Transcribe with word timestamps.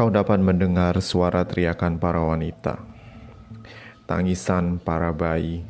kau 0.00 0.08
dapat 0.08 0.40
mendengar 0.40 0.96
suara 1.04 1.44
teriakan 1.44 2.00
para 2.00 2.24
wanita, 2.24 2.80
tangisan 4.08 4.80
para 4.80 5.12
bayi, 5.12 5.60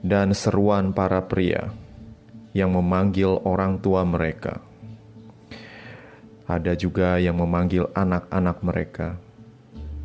dan 0.00 0.32
seruan 0.32 0.96
para 0.96 1.20
pria 1.28 1.68
yang 2.56 2.72
memanggil 2.72 3.44
orang 3.44 3.76
tua 3.84 4.08
mereka. 4.08 4.64
Ada 6.48 6.72
juga 6.80 7.20
yang 7.20 7.36
memanggil 7.36 7.92
anak-anak 7.92 8.64
mereka 8.64 9.20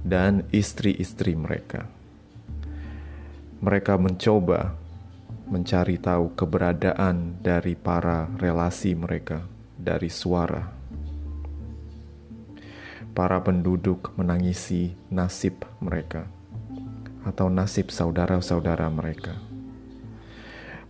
dan 0.03 0.43
istri-istri 0.51 1.39
mereka. 1.39 1.87
Mereka 3.63 3.95
mencoba 3.95 4.75
mencari 5.47 6.03
tahu 6.03 6.35
keberadaan 6.35 7.39
dari 7.39 7.79
para 7.79 8.27
relasi 8.35 8.91
mereka 8.91 9.39
dari 9.79 10.11
suara. 10.11 10.82
Para 13.13 13.37
penduduk 13.45 14.09
menangisi 14.17 14.97
nasib 15.13 15.61
mereka 15.77 16.25
atau 17.21 17.45
nasib 17.45 17.93
saudara-saudara 17.93 18.89
mereka. 18.89 19.37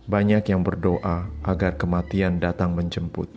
Banyak 0.08 0.48
yang 0.48 0.64
berdoa 0.64 1.28
agar 1.44 1.76
kematian 1.76 2.40
datang 2.40 2.72
menjemput. 2.72 3.28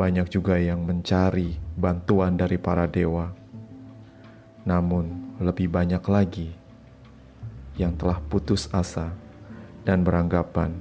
Banyak 0.00 0.32
juga 0.32 0.56
yang 0.56 0.80
mencari 0.88 1.60
bantuan 1.76 2.40
dari 2.40 2.56
para 2.56 2.88
dewa. 2.88 3.36
Namun, 4.64 5.36
lebih 5.36 5.68
banyak 5.68 6.00
lagi 6.08 6.56
yang 7.76 7.92
telah 8.00 8.16
putus 8.32 8.72
asa 8.72 9.12
dan 9.84 10.00
beranggapan 10.00 10.72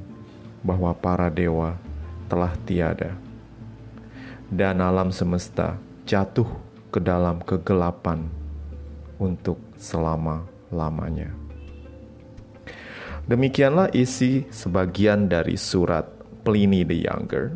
bahwa 0.64 0.96
para 0.96 1.28
dewa 1.28 1.76
telah 2.32 2.56
tiada, 2.64 3.12
dan 4.48 4.80
alam 4.80 5.12
semesta 5.12 5.76
jatuh 6.06 6.48
ke 6.92 7.00
dalam 7.00 7.40
kegelapan 7.44 8.28
untuk 9.22 9.62
selama-lamanya. 9.78 11.32
Demikianlah 13.30 13.94
isi 13.94 14.50
sebagian 14.50 15.30
dari 15.30 15.56
surat 15.56 16.10
Pliny 16.42 16.82
the 16.82 17.06
Younger, 17.06 17.54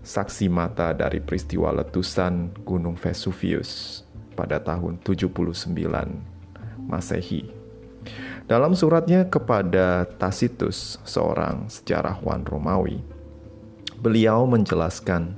saksi 0.00 0.48
mata 0.48 0.96
dari 0.96 1.20
peristiwa 1.20 1.68
letusan 1.76 2.56
Gunung 2.64 2.96
Vesuvius 2.96 4.02
pada 4.32 4.56
tahun 4.56 4.96
79 5.04 5.76
Masehi. 6.88 7.44
Dalam 8.48 8.72
suratnya 8.74 9.28
kepada 9.28 10.08
Tacitus, 10.16 10.98
seorang 11.04 11.68
sejarawan 11.68 12.42
Romawi, 12.42 12.98
beliau 14.00 14.48
menjelaskan 14.48 15.36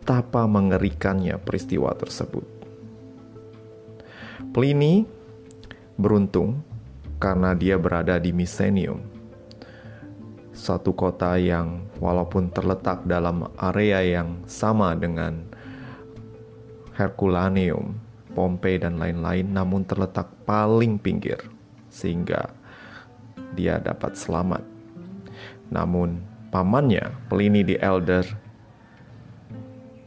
betapa 0.00 0.48
mengerikannya 0.48 1.36
peristiwa 1.36 1.92
tersebut. 1.92 2.42
Pliny 4.50 5.04
beruntung 6.00 6.64
karena 7.20 7.52
dia 7.52 7.76
berada 7.76 8.16
di 8.16 8.32
Misenium, 8.32 9.04
satu 10.56 10.96
kota 10.96 11.36
yang 11.36 11.84
walaupun 12.00 12.48
terletak 12.48 13.04
dalam 13.04 13.44
area 13.60 14.00
yang 14.00 14.40
sama 14.48 14.96
dengan 14.96 15.44
Herculaneum, 16.96 18.00
Pompei 18.32 18.80
dan 18.80 18.96
lain-lain 18.96 19.52
namun 19.52 19.84
terletak 19.84 20.32
paling 20.48 20.96
pinggir 20.96 21.44
sehingga 21.92 22.56
dia 23.52 23.76
dapat 23.76 24.16
selamat. 24.16 24.64
Namun 25.68 26.24
pamannya, 26.48 27.14
Pliny 27.28 27.62
the 27.62 27.76
Elder, 27.78 28.24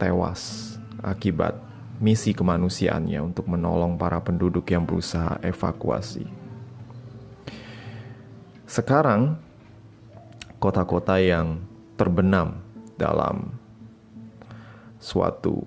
tewas 0.04 0.76
akibat 1.00 1.56
misi 2.04 2.36
kemanusiaannya 2.36 3.24
untuk 3.24 3.48
menolong 3.48 3.96
para 3.96 4.20
penduduk 4.20 4.68
yang 4.68 4.84
berusaha 4.84 5.40
evakuasi. 5.40 6.28
Sekarang, 8.68 9.40
kota-kota 10.60 11.24
yang 11.24 11.64
terbenam 11.96 12.60
dalam 13.00 13.56
suatu 15.00 15.64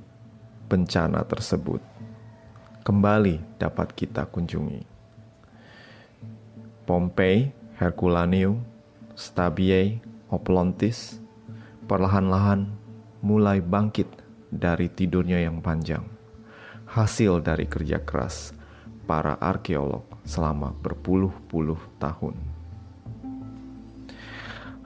bencana 0.69 1.25
tersebut 1.25 1.81
kembali 2.85 3.41
dapat 3.57 3.89
kita 3.97 4.29
kunjungi. 4.29 4.85
Pompei, 6.85 7.57
Herculaneum, 7.81 8.61
Stabiae, 9.17 10.05
Oplontis 10.29 11.17
perlahan-lahan 11.89 12.69
mulai 13.25 13.65
bangkit 13.65 14.26
dari 14.51 14.91
tidurnya 14.91 15.43
yang 15.43 15.63
panjang. 15.63 16.05
Hasil 16.87 17.43
dari 17.43 17.67
kerja 17.67 17.99
keras 18.03 18.55
para 19.07 19.39
arkeolog 19.39 20.07
selama 20.27 20.75
berpuluh-puluh 20.83 21.79
tahun. 21.99 22.35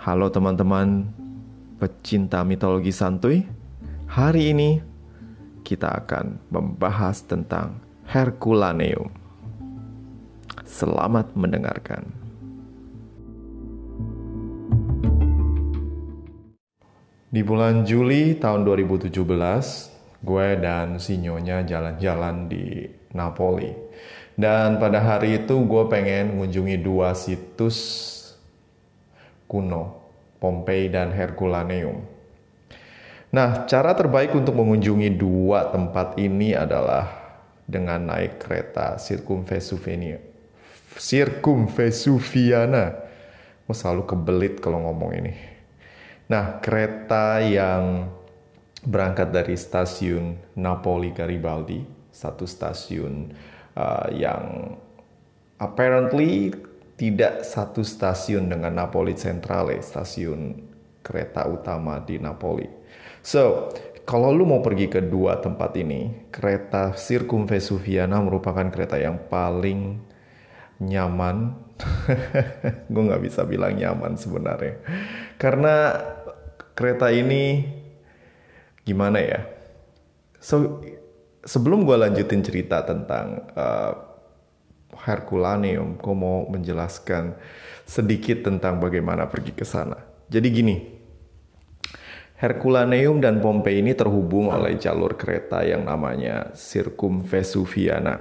Halo 0.00 0.32
teman-teman 0.32 1.12
pecinta 1.76 2.40
mitologi 2.40 2.92
santuy. 2.92 3.44
Hari 4.08 4.52
ini 4.56 4.70
kita 5.60 5.92
akan 6.04 6.40
membahas 6.48 7.20
tentang 7.24 7.78
Herculaneum. 8.08 9.12
Selamat 10.64 11.36
mendengarkan. 11.36 12.29
Di 17.30 17.46
bulan 17.46 17.86
Juli 17.86 18.34
tahun 18.34 18.66
2017, 18.66 19.14
gue 20.18 20.48
dan 20.58 20.98
si 20.98 21.14
Nyonya 21.14 21.62
jalan-jalan 21.62 22.50
di 22.50 22.90
Napoli. 23.14 23.70
Dan 24.34 24.82
pada 24.82 24.98
hari 24.98 25.38
itu 25.38 25.62
gue 25.62 25.86
pengen 25.86 26.34
mengunjungi 26.34 26.82
dua 26.82 27.14
situs 27.14 27.78
kuno, 29.46 30.10
Pompei 30.42 30.90
dan 30.90 31.14
Herculaneum. 31.14 32.02
Nah, 33.30 33.62
cara 33.70 33.94
terbaik 33.94 34.34
untuk 34.34 34.58
mengunjungi 34.58 35.14
dua 35.14 35.70
tempat 35.70 36.18
ini 36.18 36.50
adalah 36.58 37.14
dengan 37.62 38.10
naik 38.10 38.42
kereta 38.42 38.98
Circumvesuvenia 38.98 40.18
Sirkum 40.98 41.70
Vesuviana. 41.70 42.90
Gue 43.70 43.76
selalu 43.78 44.02
kebelit 44.02 44.58
kalau 44.58 44.82
ngomong 44.82 45.14
ini. 45.14 45.49
Nah, 46.30 46.62
kereta 46.62 47.42
yang 47.42 48.06
berangkat 48.86 49.34
dari 49.34 49.58
stasiun 49.58 50.38
Napoli 50.62 51.10
Garibaldi, 51.10 51.82
satu 52.14 52.46
stasiun 52.46 53.34
uh, 53.74 54.06
yang 54.14 54.78
apparently 55.58 56.54
tidak 56.94 57.42
satu 57.42 57.82
stasiun 57.82 58.46
dengan 58.46 58.78
Napoli 58.78 59.18
Centrale, 59.18 59.82
stasiun 59.82 60.54
kereta 61.02 61.50
utama 61.50 61.98
di 61.98 62.22
Napoli. 62.22 62.70
So, 63.26 63.74
kalau 64.06 64.30
lu 64.30 64.46
mau 64.46 64.62
pergi 64.62 64.86
ke 64.86 65.02
dua 65.02 65.42
tempat 65.42 65.74
ini, 65.82 66.30
kereta 66.30 66.94
Circum 66.94 67.42
Vesuviana 67.50 68.22
merupakan 68.22 68.70
kereta 68.70 69.02
yang 69.02 69.18
paling 69.26 69.98
nyaman 70.80 71.52
gue 72.92 73.02
nggak 73.04 73.22
bisa 73.24 73.44
bilang 73.44 73.76
nyaman 73.76 74.16
sebenarnya 74.16 74.80
karena 75.36 75.96
kereta 76.80 77.12
ini 77.12 77.68
gimana 78.88 79.20
ya? 79.20 79.44
So 80.40 80.80
sebelum 81.44 81.84
gue 81.84 82.00
lanjutin 82.00 82.40
cerita 82.40 82.80
tentang 82.88 83.44
uh, 83.52 83.92
Herculaneum 84.96 86.00
gue 86.00 86.16
mau 86.16 86.48
menjelaskan 86.48 87.36
sedikit 87.84 88.48
tentang 88.48 88.80
bagaimana 88.80 89.28
pergi 89.28 89.52
ke 89.52 89.68
sana. 89.68 90.00
Jadi 90.32 90.48
gini 90.48 90.76
Herculaneum 92.40 93.20
dan 93.20 93.44
Pompei 93.44 93.84
ini 93.84 93.92
terhubung 93.92 94.48
oleh 94.48 94.80
jalur 94.80 95.12
kereta 95.20 95.60
yang 95.60 95.84
namanya 95.84 96.56
Circumvesuviana. 96.56 98.16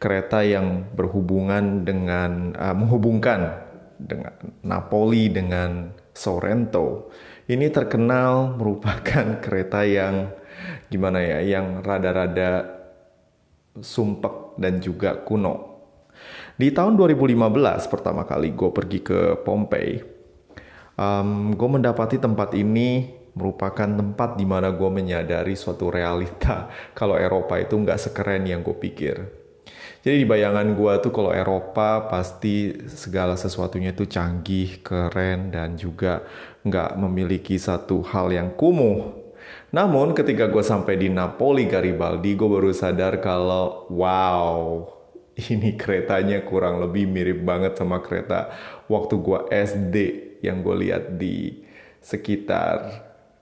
Kereta 0.00 0.40
yang 0.40 0.88
berhubungan 0.96 1.84
dengan 1.84 2.56
uh, 2.56 2.72
menghubungkan 2.72 3.60
dengan 4.00 4.32
Napoli 4.64 5.28
dengan 5.28 5.92
Sorrento. 6.16 7.12
Ini 7.50 7.66
terkenal 7.74 8.54
merupakan 8.54 9.26
kereta 9.42 9.82
yang 9.82 10.30
gimana 10.86 11.18
ya, 11.18 11.42
yang 11.42 11.82
rada-rada 11.82 12.78
sumpek 13.74 14.54
dan 14.54 14.78
juga 14.78 15.18
kuno. 15.26 15.82
Di 16.54 16.70
tahun 16.70 16.94
2015 16.94 17.90
pertama 17.90 18.22
kali 18.22 18.54
gue 18.54 18.70
pergi 18.70 18.98
ke 19.02 19.20
Pompei, 19.42 19.98
um, 20.94 21.50
gue 21.56 21.68
mendapati 21.68 22.22
tempat 22.22 22.54
ini 22.54 23.18
merupakan 23.34 23.88
tempat 23.88 24.38
di 24.38 24.46
mana 24.46 24.70
gue 24.70 24.90
menyadari 24.90 25.58
suatu 25.58 25.90
realita 25.90 26.70
kalau 26.98 27.18
Eropa 27.18 27.58
itu 27.58 27.74
nggak 27.74 27.98
sekeren 27.98 28.46
yang 28.46 28.62
gue 28.62 28.78
pikir. 28.78 29.40
Jadi 30.00 30.24
di 30.24 30.26
bayangan 30.26 30.72
gue 30.72 30.92
tuh 31.04 31.12
kalau 31.12 31.28
Eropa 31.28 32.08
pasti 32.08 32.72
segala 32.88 33.36
sesuatunya 33.36 33.92
itu 33.92 34.08
canggih, 34.08 34.80
keren, 34.80 35.52
dan 35.52 35.76
juga 35.76 36.24
nggak 36.64 37.00
memiliki 37.00 37.56
satu 37.56 38.04
hal 38.04 38.32
yang 38.32 38.52
kumuh. 38.54 39.16
Namun 39.70 40.12
ketika 40.12 40.50
gue 40.50 40.60
sampai 40.60 40.98
di 40.98 41.08
Napoli 41.08 41.70
Garibaldi, 41.70 42.34
gue 42.34 42.48
baru 42.50 42.74
sadar 42.74 43.22
kalau 43.22 43.86
wow, 43.88 44.84
ini 45.50 45.78
keretanya 45.78 46.42
kurang 46.44 46.82
lebih 46.82 47.06
mirip 47.06 47.40
banget 47.46 47.78
sama 47.78 48.02
kereta 48.02 48.50
waktu 48.90 49.14
gue 49.16 49.40
SD 49.48 49.96
yang 50.44 50.60
gue 50.60 50.76
lihat 50.88 51.16
di 51.16 51.64
sekitar 52.00 52.76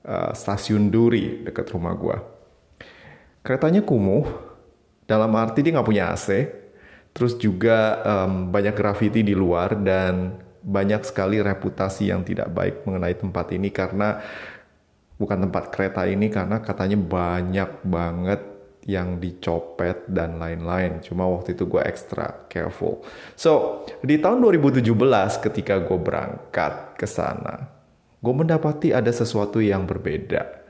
uh, 0.05 0.33
stasiun 0.35 0.91
Duri 0.93 1.43
dekat 1.47 1.71
rumah 1.75 1.95
gue. 1.95 2.17
Keretanya 3.43 3.81
kumuh, 3.81 4.27
dalam 5.09 5.33
arti 5.39 5.65
dia 5.65 5.73
nggak 5.79 5.89
punya 5.89 6.13
AC, 6.13 6.29
terus 7.17 7.39
juga 7.41 8.03
um, 8.05 8.53
banyak 8.53 8.77
graffiti 8.77 9.25
di 9.25 9.33
luar 9.33 9.79
dan 9.81 10.37
banyak 10.69 11.01
sekali 11.01 11.41
reputasi 11.41 12.13
yang 12.13 12.21
tidak 12.29 12.53
baik 12.53 12.85
mengenai 12.85 13.17
tempat 13.17 13.57
ini 13.57 13.73
karena 13.73 14.21
bukan 15.17 15.49
tempat 15.49 15.73
kereta 15.73 16.05
ini 16.05 16.29
karena 16.29 16.61
katanya 16.61 17.01
banyak 17.01 17.71
banget 17.89 18.41
yang 18.89 19.21
dicopet 19.21 20.09
dan 20.09 20.41
lain-lain. 20.41 21.05
Cuma 21.05 21.29
waktu 21.29 21.53
itu 21.53 21.69
gue 21.69 21.85
extra 21.85 22.49
careful. 22.49 23.05
So, 23.37 23.85
di 24.01 24.17
tahun 24.17 24.41
2017 24.41 24.89
ketika 25.45 25.77
gue 25.85 25.99
berangkat 26.01 26.97
ke 26.97 27.05
sana, 27.05 27.69
gue 28.25 28.33
mendapati 28.33 28.97
ada 28.97 29.13
sesuatu 29.13 29.61
yang 29.61 29.85
berbeda. 29.85 30.65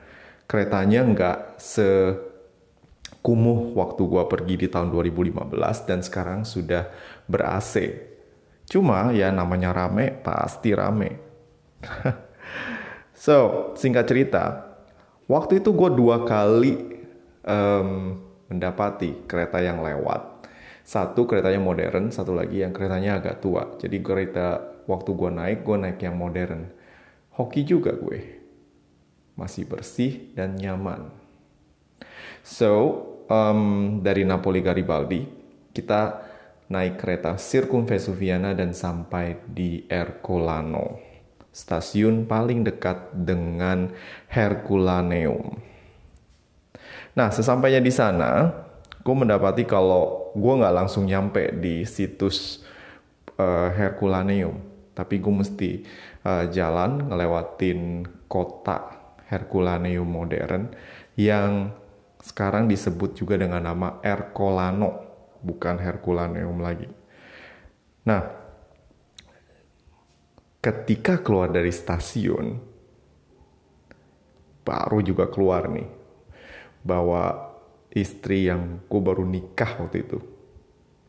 Keretanya 0.51 1.07
nggak 1.07 1.63
sekumuh 1.63 3.61
waktu 3.79 4.03
gue 4.03 4.25
pergi 4.27 4.67
di 4.67 4.69
tahun 4.73 4.91
2015 4.91 5.87
dan 5.87 6.03
sekarang 6.03 6.43
sudah 6.43 6.91
ber-AC. 7.31 8.03
Cuma 8.69 9.17
ya 9.17 9.33
namanya 9.33 9.73
rame, 9.73 10.13
pasti 10.21 10.77
rame. 10.77 11.17
so, 13.17 13.71
singkat 13.73 14.05
cerita, 14.05 14.77
waktu 15.25 15.65
itu 15.65 15.73
gue 15.73 15.91
dua 15.97 16.29
kali 16.29 16.77
um, 17.49 18.21
mendapati 18.53 19.25
kereta 19.25 19.65
yang 19.65 19.81
lewat. 19.81 20.45
Satu 20.85 21.25
keretanya 21.25 21.61
modern, 21.61 22.13
satu 22.13 22.37
lagi 22.37 22.61
yang 22.61 22.77
keretanya 22.77 23.21
agak 23.21 23.41
tua. 23.41 23.77
Jadi 23.81 24.05
kereta 24.05 24.61
waktu 24.85 25.17
gue 25.17 25.31
naik, 25.33 25.59
gue 25.65 25.77
naik 25.77 25.99
yang 26.05 26.17
modern. 26.17 26.69
Hoki 27.41 27.65
juga 27.65 27.97
gue. 27.97 28.41
Masih 29.37 29.65
bersih 29.65 30.33
dan 30.37 30.57
nyaman. 30.57 31.09
So, 32.45 33.05
um, 33.29 34.01
dari 34.01 34.25
Napoli 34.25 34.65
Garibaldi, 34.65 35.29
kita 35.73 36.28
naik 36.69 37.01
kereta 37.01 37.41
Circumvesuviana 37.41 38.53
dan 38.53 38.77
sampai 38.77 39.41
di 39.49 39.89
Ercolano, 39.89 41.01
stasiun 41.49 42.29
paling 42.29 42.65
dekat 42.65 43.17
dengan 43.17 43.89
Herculaneum. 44.29 45.57
Nah, 47.17 47.33
sesampainya 47.33 47.81
di 47.81 47.91
sana, 47.91 48.53
gue 49.01 49.15
mendapati 49.17 49.65
kalau 49.65 50.31
gue 50.37 50.55
nggak 50.61 50.77
langsung 50.77 51.09
nyampe 51.09 51.57
di 51.57 51.89
situs 51.89 52.63
uh, 53.41 53.73
Herculaneum, 53.73 54.61
tapi 54.93 55.19
gue 55.19 55.35
mesti 55.35 55.71
uh, 56.29 56.53
jalan 56.53 57.09
ngelewatin 57.09 58.05
kota 58.29 58.93
Herculaneum 59.33 60.05
modern 60.05 60.69
yang 61.17 61.73
sekarang 62.21 62.69
disebut 62.69 63.17
juga 63.17 63.41
dengan 63.41 63.65
nama 63.65 64.05
Ercolano 64.05 65.08
bukan 65.43 65.79
Herculaneum 65.79 66.59
lagi. 66.59 66.89
Nah, 68.07 68.23
ketika 70.59 71.21
keluar 71.21 71.53
dari 71.53 71.71
stasiun, 71.71 72.59
baru 74.67 74.99
juga 75.01 75.31
keluar 75.33 75.71
nih 75.73 75.89
bahwa 76.85 77.55
istri 77.93 78.49
yang 78.49 78.85
gue 78.85 79.01
baru 79.01 79.25
nikah 79.25 79.81
waktu 79.81 80.05
itu 80.05 80.21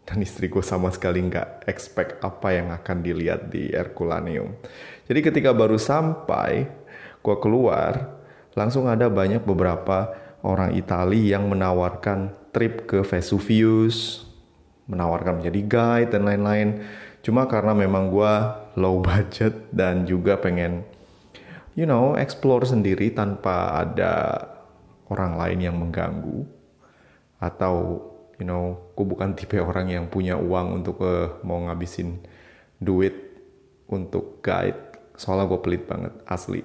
dan 0.08 0.24
istri 0.24 0.50
gue 0.50 0.64
sama 0.64 0.90
sekali 0.90 1.22
nggak 1.22 1.70
expect 1.70 2.24
apa 2.24 2.56
yang 2.56 2.74
akan 2.74 2.98
dilihat 3.06 3.54
di 3.54 3.70
Herculaneum. 3.70 4.58
Jadi 5.06 5.20
ketika 5.22 5.54
baru 5.54 5.78
sampai, 5.78 6.66
gue 7.22 7.36
keluar, 7.38 8.18
langsung 8.58 8.90
ada 8.90 9.06
banyak 9.06 9.46
beberapa 9.46 10.10
orang 10.42 10.74
Italia 10.74 11.38
yang 11.38 11.46
menawarkan 11.46 12.39
trip 12.52 12.90
ke 12.90 13.02
Vesuvius, 13.06 14.30
menawarkan 14.90 15.40
menjadi 15.40 15.62
guide 15.70 16.10
dan 16.18 16.26
lain-lain. 16.26 16.82
Cuma 17.22 17.46
karena 17.46 17.78
memang 17.78 18.10
gue 18.10 18.34
low 18.82 19.00
budget 19.08 19.70
dan 19.70 20.04
juga 20.10 20.36
pengen, 20.42 20.84
you 21.78 21.86
know, 21.86 22.18
explore 22.18 22.66
sendiri 22.66 23.14
tanpa 23.14 23.86
ada 23.86 24.44
orang 25.14 25.38
lain 25.38 25.60
yang 25.62 25.76
mengganggu. 25.78 26.44
Atau, 27.40 28.04
you 28.42 28.44
know, 28.44 28.92
gue 28.98 29.06
bukan 29.06 29.32
tipe 29.38 29.56
orang 29.62 29.88
yang 29.88 30.06
punya 30.12 30.36
uang 30.36 30.84
untuk 30.84 31.00
uh, 31.06 31.40
mau 31.46 31.62
ngabisin 31.70 32.20
duit 32.82 33.16
untuk 33.88 34.44
guide. 34.44 34.98
Soalnya 35.16 35.48
gue 35.52 35.60
pelit 35.60 35.84
banget, 35.88 36.12
asli. 36.28 36.64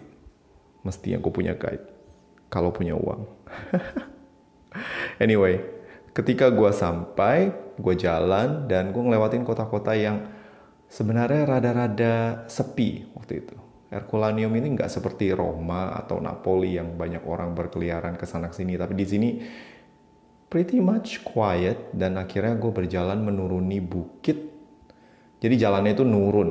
Mestinya 0.82 1.18
gue 1.18 1.32
punya 1.32 1.54
guide. 1.54 1.86
Kalau 2.50 2.70
punya 2.70 2.94
uang. 2.94 3.26
anyway, 5.24 5.73
ketika 6.14 6.48
gue 6.48 6.70
sampai 6.70 7.50
gue 7.74 7.94
jalan 7.98 8.70
dan 8.70 8.94
gue 8.94 9.02
ngelewatin 9.02 9.42
kota-kota 9.42 9.92
yang 9.98 10.30
sebenarnya 10.86 11.42
rada-rada 11.44 12.46
sepi 12.46 13.10
waktu 13.18 13.42
itu 13.42 13.56
Herculaneum 13.90 14.50
ini 14.58 14.74
nggak 14.74 14.90
seperti 14.90 15.30
Roma 15.34 15.94
atau 15.94 16.18
Napoli 16.18 16.78
yang 16.78 16.94
banyak 16.98 17.22
orang 17.26 17.54
berkeliaran 17.54 18.14
ke 18.14 18.26
sana 18.26 18.50
sini 18.54 18.78
tapi 18.78 18.94
di 18.94 19.06
sini 19.06 19.30
pretty 20.46 20.78
much 20.78 21.26
quiet 21.26 21.90
dan 21.90 22.14
akhirnya 22.14 22.54
gue 22.58 22.70
berjalan 22.70 23.18
menuruni 23.18 23.82
bukit 23.82 24.38
jadi 25.42 25.68
jalannya 25.68 25.98
itu 25.98 26.06
nurun 26.06 26.50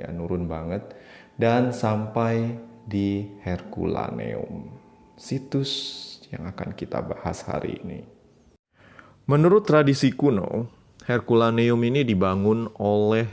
ya 0.00 0.08
nurun 0.08 0.48
banget 0.48 0.96
dan 1.36 1.70
sampai 1.70 2.56
di 2.88 3.28
Herculaneum 3.44 4.82
situs 5.22 5.70
yang 6.32 6.48
akan 6.48 6.74
kita 6.74 6.98
bahas 7.04 7.44
hari 7.44 7.78
ini. 7.84 8.11
Menurut 9.22 9.62
tradisi 9.62 10.10
kuno, 10.10 10.66
Herculaneum 11.06 11.78
ini 11.86 12.02
dibangun 12.02 12.66
oleh 12.74 13.30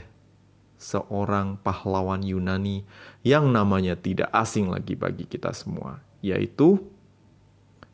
seorang 0.78 1.58
pahlawan 1.60 2.22
Yunani 2.22 2.86
yang 3.26 3.50
namanya 3.50 3.98
tidak 3.98 4.30
asing 4.30 4.70
lagi 4.70 4.94
bagi 4.94 5.26
kita 5.26 5.50
semua, 5.50 5.98
yaitu 6.22 6.78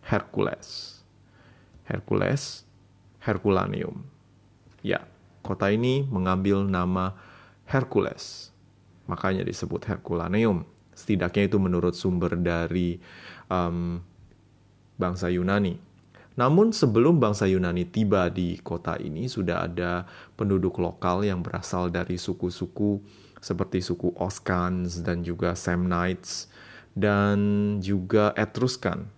Hercules. 0.05 1.01
Hercules, 1.89 2.63
Herculaneum. 3.25 4.07
Ya, 4.85 5.09
kota 5.41 5.73
ini 5.73 6.05
mengambil 6.07 6.63
nama 6.63 7.17
Hercules. 7.65 8.55
Makanya 9.11 9.43
disebut 9.43 9.83
Herculaneum. 9.89 10.69
Setidaknya 10.93 11.49
itu 11.49 11.59
menurut 11.59 11.97
sumber 11.97 12.37
dari 12.39 13.01
um, 13.49 14.05
bangsa 15.01 15.33
Yunani. 15.33 15.86
Namun 16.37 16.71
sebelum 16.71 17.17
bangsa 17.17 17.49
Yunani 17.49 17.89
tiba 17.89 18.29
di 18.29 18.61
kota 18.61 19.01
ini 19.01 19.25
sudah 19.25 19.65
ada 19.65 20.05
penduduk 20.37 20.77
lokal 20.77 21.25
yang 21.25 21.41
berasal 21.41 21.89
dari 21.89 22.21
suku-suku 22.21 23.01
seperti 23.41 23.81
suku 23.81 24.13
Oskans 24.21 25.01
dan 25.01 25.25
juga 25.25 25.57
Samnites 25.57 26.53
dan 26.93 27.39
juga 27.81 28.37
Etruskan. 28.37 29.09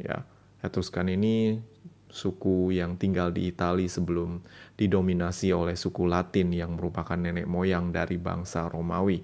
Ya, 0.00 0.24
Etruskan 0.64 1.12
ini 1.12 1.60
suku 2.08 2.72
yang 2.72 2.96
tinggal 2.96 3.28
di 3.36 3.52
Italia 3.52 3.88
sebelum 3.88 4.40
didominasi 4.80 5.52
oleh 5.52 5.76
suku 5.76 6.08
Latin 6.08 6.56
yang 6.56 6.80
merupakan 6.80 7.16
nenek 7.20 7.44
moyang 7.44 7.92
dari 7.92 8.16
bangsa 8.16 8.72
Romawi. 8.72 9.20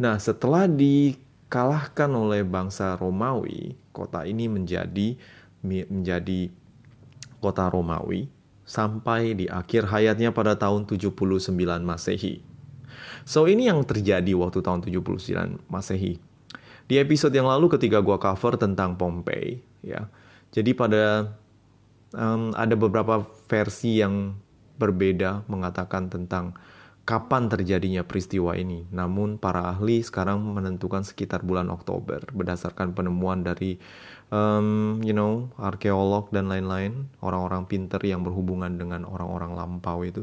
Nah, 0.00 0.16
setelah 0.16 0.64
dikalahkan 0.64 2.08
oleh 2.08 2.46
bangsa 2.46 2.96
Romawi, 2.96 3.76
kota 3.92 4.24
ini 4.24 4.48
menjadi 4.48 5.18
menjadi 5.62 6.50
kota 7.38 7.70
Romawi 7.70 8.30
sampai 8.68 9.32
di 9.32 9.46
akhir 9.48 9.88
hayatnya 9.88 10.30
pada 10.34 10.58
tahun 10.58 10.84
79 10.84 11.48
Masehi. 11.80 12.44
So 13.24 13.48
ini 13.48 13.68
yang 13.72 13.80
terjadi 13.84 14.32
waktu 14.36 14.60
tahun 14.60 14.84
79 14.84 15.64
Masehi. 15.72 16.20
Di 16.88 16.94
episode 16.96 17.32
yang 17.36 17.48
lalu 17.48 17.68
ketika 17.72 18.00
gua 18.00 18.16
cover 18.16 18.56
tentang 18.56 18.96
Pompei, 18.96 19.60
ya. 19.84 20.08
Jadi 20.48 20.72
pada 20.72 21.36
um, 22.16 22.56
ada 22.56 22.72
beberapa 22.72 23.20
versi 23.48 24.00
yang 24.00 24.36
berbeda 24.80 25.44
mengatakan 25.52 26.08
tentang 26.08 26.56
kapan 27.08 27.48
terjadinya 27.48 28.04
peristiwa 28.04 28.52
ini. 28.52 28.84
Namun 28.92 29.40
para 29.40 29.68
ahli 29.72 30.04
sekarang 30.04 30.44
menentukan 30.44 31.04
sekitar 31.04 31.40
bulan 31.40 31.72
Oktober 31.72 32.20
berdasarkan 32.32 32.92
penemuan 32.92 33.40
dari 33.40 33.80
um, 34.32 35.00
you 35.04 35.12
know 35.12 35.52
arkeolog 35.60 36.32
dan 36.32 36.48
lain-lain 36.48 37.12
orang-orang 37.20 37.68
pinter 37.68 38.00
yang 38.04 38.24
berhubungan 38.24 38.76
dengan 38.76 39.04
orang-orang 39.04 39.56
lampau 39.56 40.04
itu. 40.04 40.22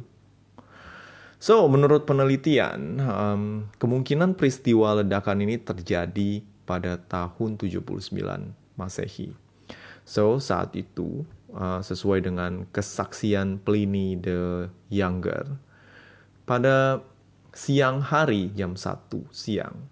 So 1.38 1.68
menurut 1.70 2.10
penelitian 2.10 2.98
um, 3.04 3.44
kemungkinan 3.78 4.34
peristiwa 4.40 5.04
ledakan 5.04 5.46
ini 5.46 5.62
terjadi 5.62 6.42
pada 6.66 6.98
tahun 6.98 7.62
79 7.62 7.86
Masehi. 8.76 9.32
So, 10.06 10.38
saat 10.38 10.78
itu 10.78 11.26
uh, 11.50 11.82
sesuai 11.82 12.30
dengan 12.30 12.70
kesaksian 12.70 13.58
Pliny 13.66 14.22
the 14.22 14.70
Younger, 14.94 15.58
pada 16.46 17.02
siang 17.56 18.06
hari 18.06 18.54
jam 18.54 18.78
1 18.78 19.10
siang 19.34 19.90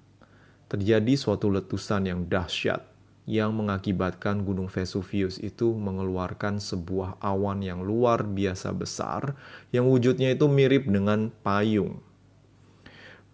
terjadi 0.70 1.18
suatu 1.18 1.50
letusan 1.50 2.06
yang 2.06 2.30
dahsyat 2.30 2.93
yang 3.24 3.56
mengakibatkan 3.56 4.44
Gunung 4.44 4.68
Vesuvius 4.68 5.40
itu 5.40 5.72
mengeluarkan 5.72 6.60
sebuah 6.60 7.24
awan 7.24 7.64
yang 7.64 7.80
luar 7.80 8.28
biasa 8.28 8.76
besar 8.76 9.40
yang 9.72 9.88
wujudnya 9.88 10.36
itu 10.36 10.52
mirip 10.52 10.84
dengan 10.92 11.32
payung. 11.40 12.04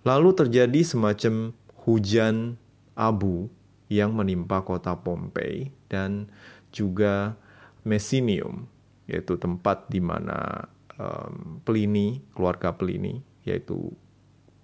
Lalu 0.05 0.29
terjadi 0.37 0.85
semacam 0.85 1.57
hujan 1.83 2.55
abu 2.93 3.49
yang 3.89 4.13
menimpa 4.13 4.61
kota 4.61 4.93
Pompei 4.93 5.73
dan 5.89 6.29
juga 6.69 7.33
Messinium, 7.81 8.69
yaitu 9.09 9.41
tempat 9.41 9.89
di 9.89 9.97
mana 9.97 10.69
um, 11.01 11.57
Pliny, 11.65 12.21
keluarga 12.37 12.77
Pliny, 12.77 13.25
yaitu 13.41 13.89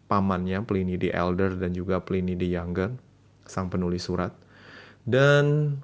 pamannya 0.05 0.62
Pliny 0.62 1.01
the 1.01 1.10
Elder 1.10 1.58
dan 1.58 1.74
juga 1.74 1.98
Pliny 2.05 2.38
the 2.38 2.46
Younger, 2.53 2.94
sang 3.50 3.74
penulis 3.74 4.05
surat, 4.05 4.38
dan 5.06 5.78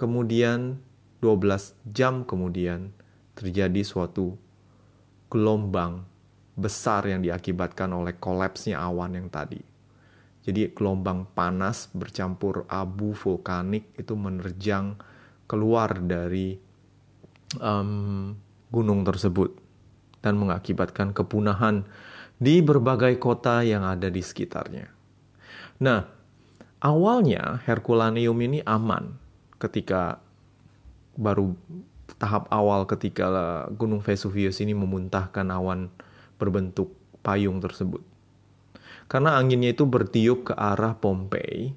kemudian 0.00 0.80
12 1.20 1.76
jam 1.92 2.24
kemudian 2.24 2.92
terjadi 3.36 3.84
suatu 3.84 4.36
gelombang 5.28 6.08
besar 6.56 7.04
yang 7.04 7.20
diakibatkan 7.20 7.92
oleh 7.92 8.16
kolapsnya 8.16 8.80
awan 8.80 9.20
yang 9.20 9.28
tadi. 9.28 9.60
Jadi 10.40 10.72
gelombang 10.72 11.28
panas 11.36 11.92
bercampur 11.92 12.64
abu 12.70 13.12
vulkanik 13.12 13.92
itu 14.00 14.16
menerjang 14.16 14.96
keluar 15.44 16.00
dari 16.00 16.56
um, 17.60 18.32
gunung 18.72 19.04
tersebut 19.04 19.52
dan 20.24 20.40
mengakibatkan 20.40 21.12
kepunahan 21.12 21.84
di 22.40 22.64
berbagai 22.64 23.20
kota 23.20 23.60
yang 23.66 23.84
ada 23.84 24.08
di 24.08 24.22
sekitarnya. 24.22 24.86
Nah, 25.82 26.15
awalnya 26.80 27.62
Herculaneum 27.64 28.36
ini 28.42 28.58
aman 28.64 29.16
ketika 29.56 30.20
baru 31.16 31.56
tahap 32.20 32.46
awal 32.52 32.84
ketika 32.86 33.66
Gunung 33.74 34.00
Vesuvius 34.00 34.62
ini 34.62 34.72
memuntahkan 34.76 35.48
awan 35.50 35.90
berbentuk 36.36 36.92
payung 37.24 37.58
tersebut. 37.58 38.04
Karena 39.06 39.38
anginnya 39.38 39.74
itu 39.74 39.86
bertiup 39.86 40.50
ke 40.50 40.54
arah 40.54 40.98
Pompei 40.98 41.74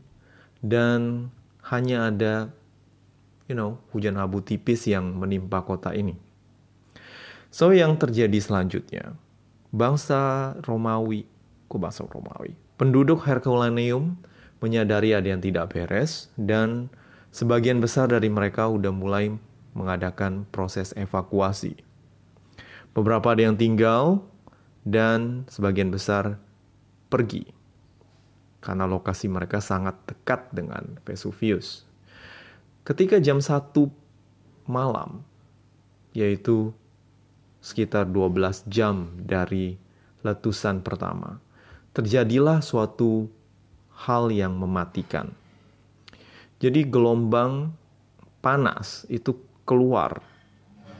dan 0.60 1.29
hanya 1.70 2.10
ada 2.10 2.34
you 3.50 3.58
know, 3.58 3.82
hujan 3.91 4.15
abu 4.22 4.46
tipis 4.46 4.86
yang 4.86 5.18
menimpa 5.18 5.65
kota 5.65 5.91
ini. 5.98 6.13
So 7.50 7.74
yang 7.74 7.98
terjadi 7.98 8.38
selanjutnya, 8.38 9.18
bangsa 9.74 10.53
Romawi, 10.62 11.25
kok 11.65 11.82
bangsa 11.82 12.06
Romawi, 12.06 12.53
penduduk 12.77 13.25
Herculaneum 13.25 14.22
menyadari 14.60 15.16
ada 15.16 15.28
yang 15.28 15.39
tidak 15.39 15.72
beres 15.72 16.32
dan 16.36 16.92
sebagian 17.32 17.80
besar 17.80 18.12
dari 18.12 18.28
mereka 18.28 18.68
udah 18.68 18.92
mulai 18.92 19.32
mengadakan 19.74 20.44
proses 20.51 20.92
evakuasi. 20.96 21.80
Beberapa 22.92 23.32
ada 23.32 23.48
yang 23.48 23.56
tinggal 23.56 24.25
dan 24.84 25.48
sebagian 25.48 25.94
besar 25.94 26.42
pergi 27.08 27.60
karena 28.60 28.84
lokasi 28.84 29.32
mereka 29.32 29.63
sangat 29.63 29.96
dekat 30.04 30.51
dengan 30.51 31.00
Vesuvius. 31.08 31.88
Ketika 32.84 33.22
jam 33.24 33.39
1 33.39 33.72
malam, 34.68 35.24
yaitu 36.12 36.75
sekitar 37.63 38.08
12 38.08 38.68
jam 38.68 39.16
dari 39.16 39.80
letusan 40.24 40.84
pertama, 40.84 41.39
terjadilah 41.96 42.60
suatu 42.60 43.32
hal 44.00 44.32
yang 44.32 44.56
mematikan. 44.56 45.36
Jadi 46.60 46.88
gelombang 46.88 47.75
panas 48.39 49.03
itu 49.12 49.36
keluar 49.68 50.24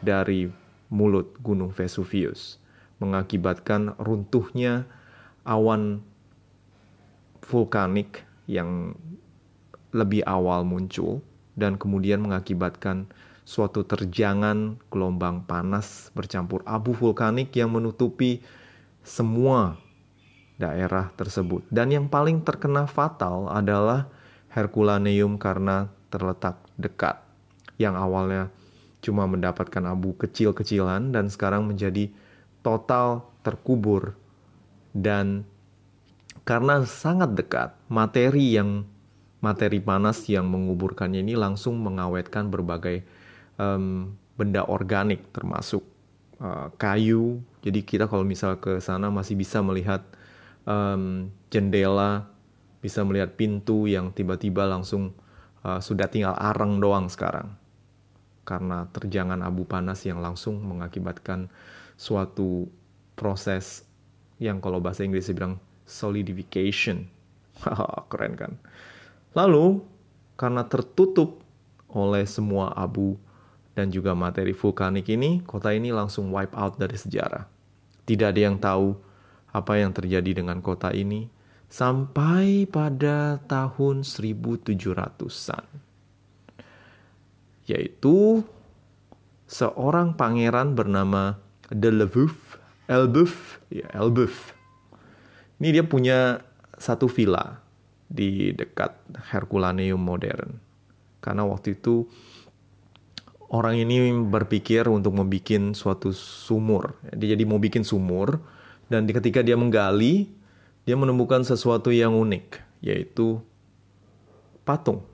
dari 0.04 0.52
mulut 0.92 1.36
Gunung 1.40 1.72
Vesuvius, 1.72 2.60
mengakibatkan 3.00 3.96
runtuhnya 4.00 4.88
awan 5.48 6.04
vulkanik 7.44 8.24
yang 8.46 8.96
lebih 9.96 10.22
awal 10.28 10.62
muncul 10.68 11.24
dan 11.58 11.76
kemudian 11.76 12.22
mengakibatkan 12.22 13.10
suatu 13.44 13.82
terjangan 13.82 14.78
gelombang 14.94 15.42
panas 15.50 16.14
bercampur 16.14 16.62
abu 16.70 16.94
vulkanik 16.94 17.50
yang 17.58 17.74
menutupi 17.74 18.46
semua 19.02 19.82
daerah 20.60 21.10
tersebut. 21.16 21.64
Dan 21.72 21.90
yang 21.96 22.06
paling 22.12 22.44
terkena 22.44 22.86
fatal 22.86 23.48
adalah 23.48 24.12
Herculaneum 24.52 25.40
karena 25.40 25.88
terletak 26.12 26.60
dekat. 26.76 27.24
Yang 27.80 27.96
awalnya 27.96 28.44
cuma 29.00 29.24
mendapatkan 29.24 29.88
abu 29.88 30.12
kecil-kecilan 30.20 31.16
dan 31.16 31.32
sekarang 31.32 31.64
menjadi 31.64 32.12
total 32.60 33.24
terkubur. 33.42 34.20
Dan 34.92 35.48
karena 36.44 36.84
sangat 36.84 37.40
dekat, 37.40 37.72
materi 37.88 38.60
yang 38.60 38.84
materi 39.40 39.80
panas 39.80 40.28
yang 40.28 40.52
menguburkannya 40.52 41.24
ini 41.24 41.40
langsung 41.40 41.80
mengawetkan 41.80 42.52
berbagai 42.52 43.08
um, 43.56 44.12
benda 44.36 44.68
organik 44.68 45.32
termasuk 45.32 45.88
uh, 46.44 46.68
kayu. 46.76 47.40
Jadi 47.64 47.80
kita 47.88 48.12
kalau 48.12 48.28
misal 48.28 48.60
ke 48.60 48.84
sana 48.84 49.08
masih 49.08 49.40
bisa 49.40 49.64
melihat 49.64 50.04
um, 50.70 51.34
jendela, 51.50 52.30
bisa 52.80 53.02
melihat 53.02 53.34
pintu 53.34 53.90
yang 53.90 54.14
tiba-tiba 54.14 54.70
langsung 54.70 55.18
uh, 55.66 55.82
sudah 55.82 56.08
tinggal 56.08 56.38
arang 56.38 56.78
doang 56.78 57.10
sekarang. 57.10 57.58
Karena 58.46 58.86
terjangan 58.94 59.42
abu 59.42 59.66
panas 59.66 60.06
yang 60.06 60.22
langsung 60.22 60.62
mengakibatkan 60.62 61.50
suatu 61.98 62.70
proses 63.18 63.84
yang 64.40 64.64
kalau 64.64 64.80
bahasa 64.80 65.04
Inggris 65.04 65.28
bilang 65.34 65.60
solidification. 65.84 67.10
Keren 68.10 68.34
kan? 68.40 68.54
Lalu, 69.36 69.84
karena 70.40 70.64
tertutup 70.66 71.44
oleh 71.92 72.24
semua 72.24 72.72
abu 72.72 73.20
dan 73.76 73.92
juga 73.92 74.16
materi 74.16 74.56
vulkanik 74.56 75.12
ini, 75.12 75.44
kota 75.44 75.76
ini 75.76 75.92
langsung 75.92 76.32
wipe 76.32 76.56
out 76.56 76.80
dari 76.80 76.96
sejarah. 76.96 77.46
Tidak 78.08 78.28
ada 78.32 78.42
yang 78.42 78.58
tahu 78.58 79.09
apa 79.50 79.82
yang 79.82 79.94
terjadi 79.94 80.42
dengan 80.44 80.62
kota 80.62 80.94
ini 80.94 81.30
sampai 81.70 82.66
pada 82.66 83.38
tahun 83.46 84.02
1700-an. 84.02 85.66
Yaitu 87.70 88.42
seorang 89.46 90.18
pangeran 90.18 90.74
bernama 90.74 91.38
Deleveuf, 91.70 92.58
Elbeuf, 92.90 93.62
ya 93.70 93.86
Elbeuf. 93.94 94.58
Ini 95.62 95.78
dia 95.78 95.86
punya 95.86 96.42
satu 96.74 97.06
villa 97.06 97.62
di 98.10 98.50
dekat 98.58 98.98
Herculaneum 99.30 100.02
modern. 100.02 100.58
Karena 101.22 101.46
waktu 101.46 101.78
itu 101.78 102.10
orang 103.54 103.78
ini 103.78 104.10
berpikir 104.26 104.90
untuk 104.90 105.14
membuat 105.14 105.78
suatu 105.78 106.10
sumur. 106.10 106.98
Jadi 107.14 107.44
mau 107.46 107.62
bikin 107.62 107.86
sumur, 107.86 108.42
dan 108.90 109.06
ketika 109.06 109.46
dia 109.46 109.54
menggali, 109.54 110.34
dia 110.84 110.98
menemukan 110.98 111.46
sesuatu 111.46 111.94
yang 111.94 112.18
unik, 112.18 112.58
yaitu 112.82 113.38
patung. 114.66 115.06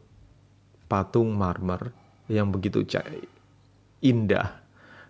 Patung 0.87 1.35
marmer 1.35 1.91
yang 2.31 2.47
begitu 2.47 2.87
indah. 3.99 4.63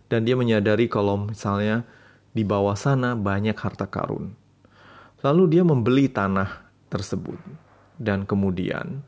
Dan 0.09 0.25
dia 0.25 0.33
menyadari 0.33 0.89
kalau 0.89 1.29
misalnya 1.29 1.85
di 2.33 2.41
bawah 2.41 2.73
sana 2.73 3.13
banyak 3.13 3.53
harta 3.53 3.85
karun. 3.85 4.33
Lalu 5.21 5.57
dia 5.57 5.63
membeli 5.65 6.09
tanah 6.09 6.65
tersebut 6.89 7.37
dan 8.01 8.25
kemudian 8.25 9.01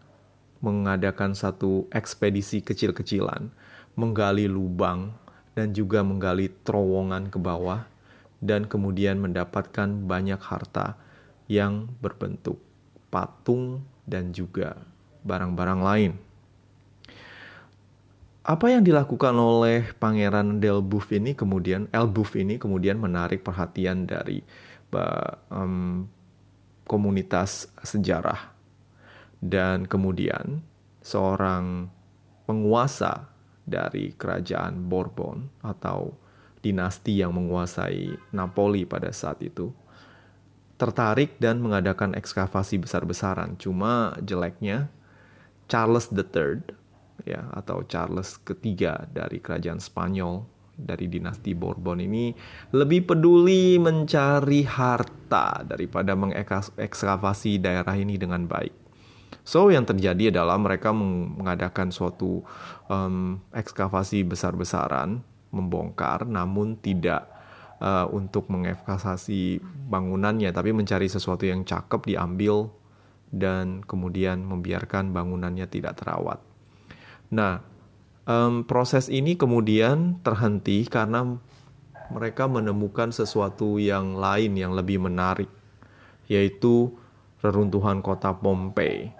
mengadakan 0.61 1.37
satu 1.37 1.85
ekspedisi 1.93 2.65
kecil-kecilan, 2.65 3.53
menggali 3.93 4.49
lubang 4.49 5.13
dan 5.53 5.73
juga 5.73 6.01
menggali 6.01 6.49
terowongan 6.65 7.29
ke 7.29 7.37
bawah 7.37 7.85
dan 8.43 8.69
kemudian 8.69 9.17
mendapatkan 9.17 10.05
banyak 10.05 10.37
harta 10.37 10.99
yang 11.49 11.89
berbentuk 12.03 12.61
patung 13.09 13.81
dan 14.03 14.35
juga 14.35 14.77
barang-barang 15.23 15.81
lain. 15.81 16.13
Apa 18.47 18.71
yang 18.71 18.79
dilakukan 18.87 19.35
oleh 19.35 19.91
Pangeran 19.99 20.63
Delbouf 20.63 21.11
ini 21.11 21.35
kemudian 21.35 21.91
Elbouf 21.91 22.39
ini 22.39 22.55
kemudian 22.55 22.95
menarik 22.95 23.43
perhatian 23.43 24.07
dari 24.07 24.39
um, 25.51 26.07
komunitas 26.87 27.67
sejarah 27.83 28.55
dan 29.43 29.83
kemudian 29.83 30.63
seorang 31.03 31.91
penguasa 32.47 33.27
dari 33.67 34.15
kerajaan 34.15 34.87
Bourbon 34.87 35.51
atau 35.59 36.15
dinasti 36.67 37.23
yang 37.23 37.31
menguasai 37.31 38.35
Napoli 38.35 38.83
pada 38.83 39.09
saat 39.15 39.39
itu 39.39 39.71
tertarik 40.77 41.41
dan 41.41 41.57
mengadakan 41.57 42.13
ekskavasi 42.13 42.77
besar-besaran. 42.77 43.57
Cuma 43.57 44.13
jeleknya 44.21 44.93
Charles 45.65 46.13
III 46.13 46.61
ya 47.25 47.49
atau 47.49 47.81
Charles 47.89 48.37
ketiga 48.45 49.09
dari 49.09 49.41
kerajaan 49.41 49.81
Spanyol 49.81 50.45
dari 50.77 51.09
dinasti 51.09 51.57
Bourbon 51.57 51.97
ini 51.97 52.29
lebih 52.69 53.09
peduli 53.09 53.81
mencari 53.81 54.61
harta 54.61 55.65
daripada 55.65 56.13
mengekskavasi 56.13 57.57
daerah 57.57 57.97
ini 57.97 58.21
dengan 58.21 58.45
baik. 58.45 58.85
So 59.41 59.73
yang 59.73 59.89
terjadi 59.89 60.29
adalah 60.29 60.61
mereka 60.61 60.93
mengadakan 60.93 61.89
suatu 61.89 62.45
um, 62.91 63.41
ekskavasi 63.55 64.27
besar-besaran, 64.27 65.23
membongkar, 65.51 66.27
namun 66.27 66.79
tidak 66.79 67.27
uh, 67.79 68.09
untuk 68.11 68.49
mengekskavasi 68.51 69.61
bangunannya, 69.87 70.51
tapi 70.51 70.73
mencari 70.73 71.07
sesuatu 71.07 71.47
yang 71.47 71.63
cakep 71.63 72.15
diambil 72.15 72.71
dan 73.31 73.83
kemudian 73.83 74.43
membiarkan 74.43 75.11
bangunannya 75.11 75.67
tidak 75.67 75.99
terawat. 75.99 76.39
Nah, 77.31 77.59
um, 78.23 78.63
proses 78.63 79.11
ini 79.11 79.35
kemudian 79.35 80.23
terhenti 80.23 80.87
karena 80.87 81.35
mereka 82.07 82.47
menemukan 82.47 83.11
sesuatu 83.11 83.75
yang 83.83 84.15
lain 84.15 84.55
yang 84.55 84.71
lebih 84.71 85.03
menarik, 85.03 85.51
yaitu 86.31 86.95
reruntuhan 87.43 87.99
kota 87.99 88.31
Pompei. 88.31 89.11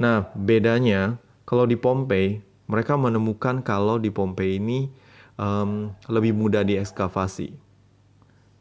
Nah, 0.00 0.32
bedanya 0.32 1.20
kalau 1.44 1.68
di 1.68 1.76
Pompei, 1.76 2.40
mereka 2.64 2.96
menemukan 2.96 3.60
kalau 3.60 4.00
di 4.00 4.08
Pompei 4.08 4.56
ini 4.56 4.88
um, 5.38 5.94
lebih 6.06 6.34
mudah 6.34 6.62
diekskavasi. 6.62 7.54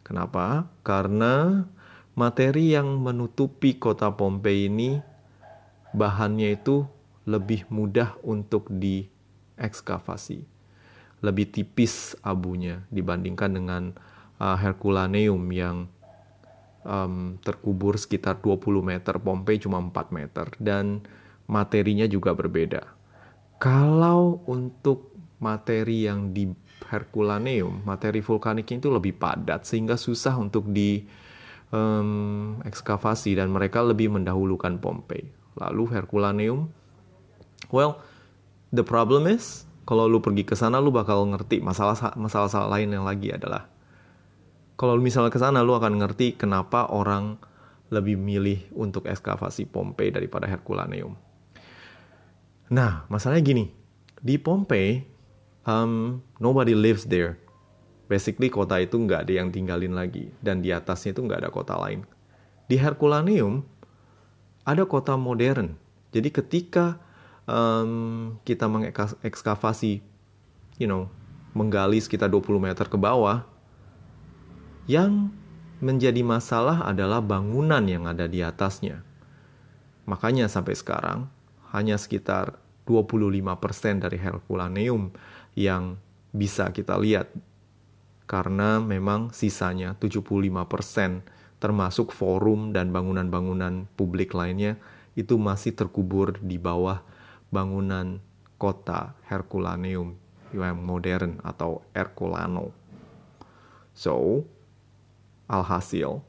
Kenapa? 0.03 0.68
Karena 0.84 1.65
materi 2.13 2.75
yang 2.75 3.00
menutupi 3.00 3.80
kota 3.80 4.12
Pompei 4.13 4.68
ini 4.68 5.00
bahannya 5.96 6.60
itu 6.60 6.86
lebih 7.24 7.65
mudah 7.72 8.20
untuk 8.22 8.68
diekskavasi. 8.68 10.44
Lebih 11.24 11.56
tipis 11.56 12.20
abunya 12.20 12.84
dibandingkan 12.92 13.51
dengan 13.56 13.84
uh, 14.44 14.60
Herculaneum 14.60 15.39
yang 15.56 15.88
um, 16.84 17.39
terkubur 17.39 17.96
sekitar 17.96 18.44
20 18.44 18.84
meter, 18.84 19.15
Pompei 19.24 19.56
cuma 19.56 19.80
4 19.80 20.12
meter 20.12 20.51
dan 20.60 21.00
materinya 21.48 22.03
juga 22.12 22.36
berbeda. 22.36 22.84
Kalau 23.58 24.44
untuk 24.51 25.15
materi 25.39 26.08
yang 26.08 26.36
di 26.36 26.51
Herculaneum, 26.94 27.82
materi 27.82 28.22
vulkanik 28.22 28.70
itu 28.70 28.94
lebih 28.94 29.18
padat 29.18 29.66
sehingga 29.66 29.98
susah 29.98 30.38
untuk 30.38 30.70
di 30.70 31.02
um, 31.74 32.62
ekskavasi 32.62 33.34
dan 33.34 33.50
mereka 33.50 33.82
lebih 33.82 34.14
mendahulukan 34.14 34.78
Pompei. 34.78 35.26
Lalu 35.58 35.90
Herculaneum, 35.90 36.70
well, 37.74 37.98
the 38.70 38.86
problem 38.86 39.26
is 39.26 39.66
kalau 39.90 40.06
lu 40.06 40.22
pergi 40.22 40.46
ke 40.46 40.54
sana 40.54 40.78
lu 40.78 40.94
bakal 40.94 41.26
ngerti 41.34 41.60
masalah 41.60 42.14
masalah 42.14 42.70
lain 42.70 42.94
yang 42.94 43.04
lagi 43.04 43.36
adalah 43.36 43.68
kalau 44.78 44.96
misalnya 45.02 45.34
ke 45.34 45.42
sana 45.42 45.66
lu 45.66 45.76
akan 45.76 46.00
ngerti 46.02 46.38
kenapa 46.38 46.90
orang 46.94 47.38
lebih 47.94 48.18
milih 48.18 48.74
untuk 48.74 49.06
ekskavasi 49.06 49.70
Pompei 49.70 50.10
daripada 50.10 50.50
Herculaneum. 50.50 51.14
Nah, 52.74 53.06
masalahnya 53.06 53.46
gini, 53.46 53.66
di 54.18 54.42
Pompei, 54.42 55.06
um, 55.67 56.23
nobody 56.39 56.76
lives 56.76 57.08
there. 57.08 57.39
Basically 58.08 58.52
kota 58.52 58.80
itu 58.84 58.99
nggak 58.99 59.28
ada 59.28 59.34
yang 59.43 59.49
tinggalin 59.49 59.95
lagi, 59.95 60.30
dan 60.43 60.60
di 60.60 60.69
atasnya 60.69 61.15
itu 61.15 61.23
nggak 61.23 61.47
ada 61.47 61.52
kota 61.52 61.80
lain. 61.80 62.04
Di 62.67 62.80
Herculaneum, 62.80 63.63
ada 64.63 64.84
kota 64.88 65.15
modern. 65.15 65.76
Jadi 66.13 66.30
ketika 66.30 66.99
um, 67.49 68.38
kita 68.45 68.69
mengekskavasi, 68.69 70.04
you 70.78 70.88
know, 70.88 71.10
menggali 71.58 71.97
sekitar 71.99 72.30
20 72.30 72.60
meter 72.60 72.86
ke 72.86 72.97
bawah, 72.99 73.47
yang 74.86 75.32
menjadi 75.84 76.23
masalah 76.23 76.84
adalah 76.88 77.19
bangunan 77.19 77.84
yang 77.84 78.08
ada 78.08 78.28
di 78.28 78.43
atasnya. 78.43 79.04
Makanya 80.04 80.52
sampai 80.52 80.76
sekarang 80.76 81.32
hanya 81.71 81.95
sekitar 81.95 82.60
25% 82.84 84.04
dari 84.04 84.19
Herculaneum 84.19 85.15
yang 85.54 86.02
bisa 86.34 86.74
kita 86.74 86.98
lihat 86.98 87.30
karena 88.26 88.82
memang 88.82 89.30
sisanya 89.36 89.94
75% 90.02 91.22
termasuk 91.62 92.12
forum 92.12 92.76
dan 92.76 92.92
bangunan-bangunan 92.92 93.88
publik 93.96 94.36
lainnya 94.36 94.76
itu 95.13 95.38
masih 95.38 95.78
terkubur 95.78 96.42
di 96.42 96.58
bawah 96.58 97.06
bangunan 97.54 98.18
kota 98.58 99.13
Herculaneum 99.30 100.18
yang 100.52 100.82
modern 100.82 101.42
atau 101.46 101.86
Herculano. 101.94 102.74
So, 103.94 104.46
alhasil 105.46 106.26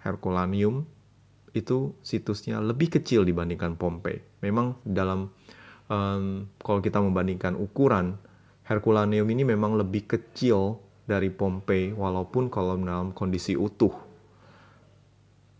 Herculaneum 0.00 0.88
itu 1.52 1.92
situsnya 2.00 2.62
lebih 2.62 2.96
kecil 3.00 3.26
dibandingkan 3.26 3.76
Pompei. 3.76 4.22
Memang 4.40 4.80
dalam 4.86 5.28
um, 5.90 6.48
kalau 6.62 6.80
kita 6.80 7.02
membandingkan 7.02 7.58
ukuran, 7.58 8.16
Herculaneum 8.70 9.26
ini 9.26 9.42
memang 9.42 9.74
lebih 9.74 10.06
kecil 10.06 10.78
dari 11.02 11.26
Pompei 11.26 11.90
walaupun 11.90 12.46
kalau 12.46 12.78
dalam 12.78 13.10
kondisi 13.10 13.58
utuh. 13.58 13.90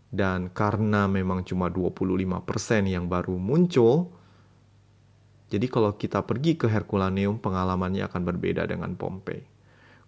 Dan 0.07 0.47
karena 0.55 1.11
memang 1.11 1.43
cuma 1.43 1.67
25% 1.67 2.87
yang 2.87 3.11
baru 3.11 3.35
muncul, 3.35 4.11
jadi 5.51 5.67
kalau 5.67 5.99
kita 5.99 6.23
pergi 6.23 6.55
ke 6.55 6.71
Herculaneum 6.71 7.35
pengalamannya 7.35 8.07
akan 8.07 8.23
berbeda 8.23 8.63
dengan 8.63 8.95
Pompei. 8.95 9.43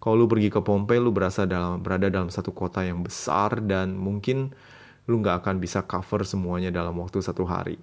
Kalau 0.00 0.16
lu 0.16 0.28
pergi 0.28 0.48
ke 0.48 0.64
Pompei, 0.64 0.96
lu 0.96 1.12
berasa 1.12 1.44
dalam 1.44 1.84
berada 1.84 2.08
dalam 2.08 2.32
satu 2.32 2.56
kota 2.56 2.80
yang 2.84 3.04
besar 3.04 3.60
dan 3.60 3.92
mungkin 3.96 4.56
lu 5.04 5.20
nggak 5.20 5.44
akan 5.44 5.60
bisa 5.60 5.84
cover 5.84 6.24
semuanya 6.24 6.72
dalam 6.72 6.96
waktu 6.96 7.20
satu 7.20 7.44
hari. 7.44 7.76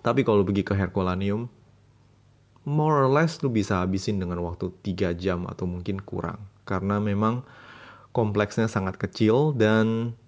Tapi 0.00 0.24
kalau 0.24 0.44
pergi 0.44 0.64
ke 0.64 0.72
Herculaneum, 0.72 1.48
more 2.66 3.06
or 3.06 3.08
less 3.08 3.38
lu 3.40 3.48
bisa 3.48 3.80
habisin 3.80 4.18
dengan 4.18 4.42
waktu 4.42 4.74
3 4.82 5.14
jam 5.14 5.46
atau 5.46 5.64
mungkin 5.70 6.02
kurang. 6.02 6.42
Karena 6.66 6.98
memang 6.98 7.46
kompleksnya 8.10 8.66
sangat 8.66 8.98
kecil 8.98 9.54
dan 9.54 10.18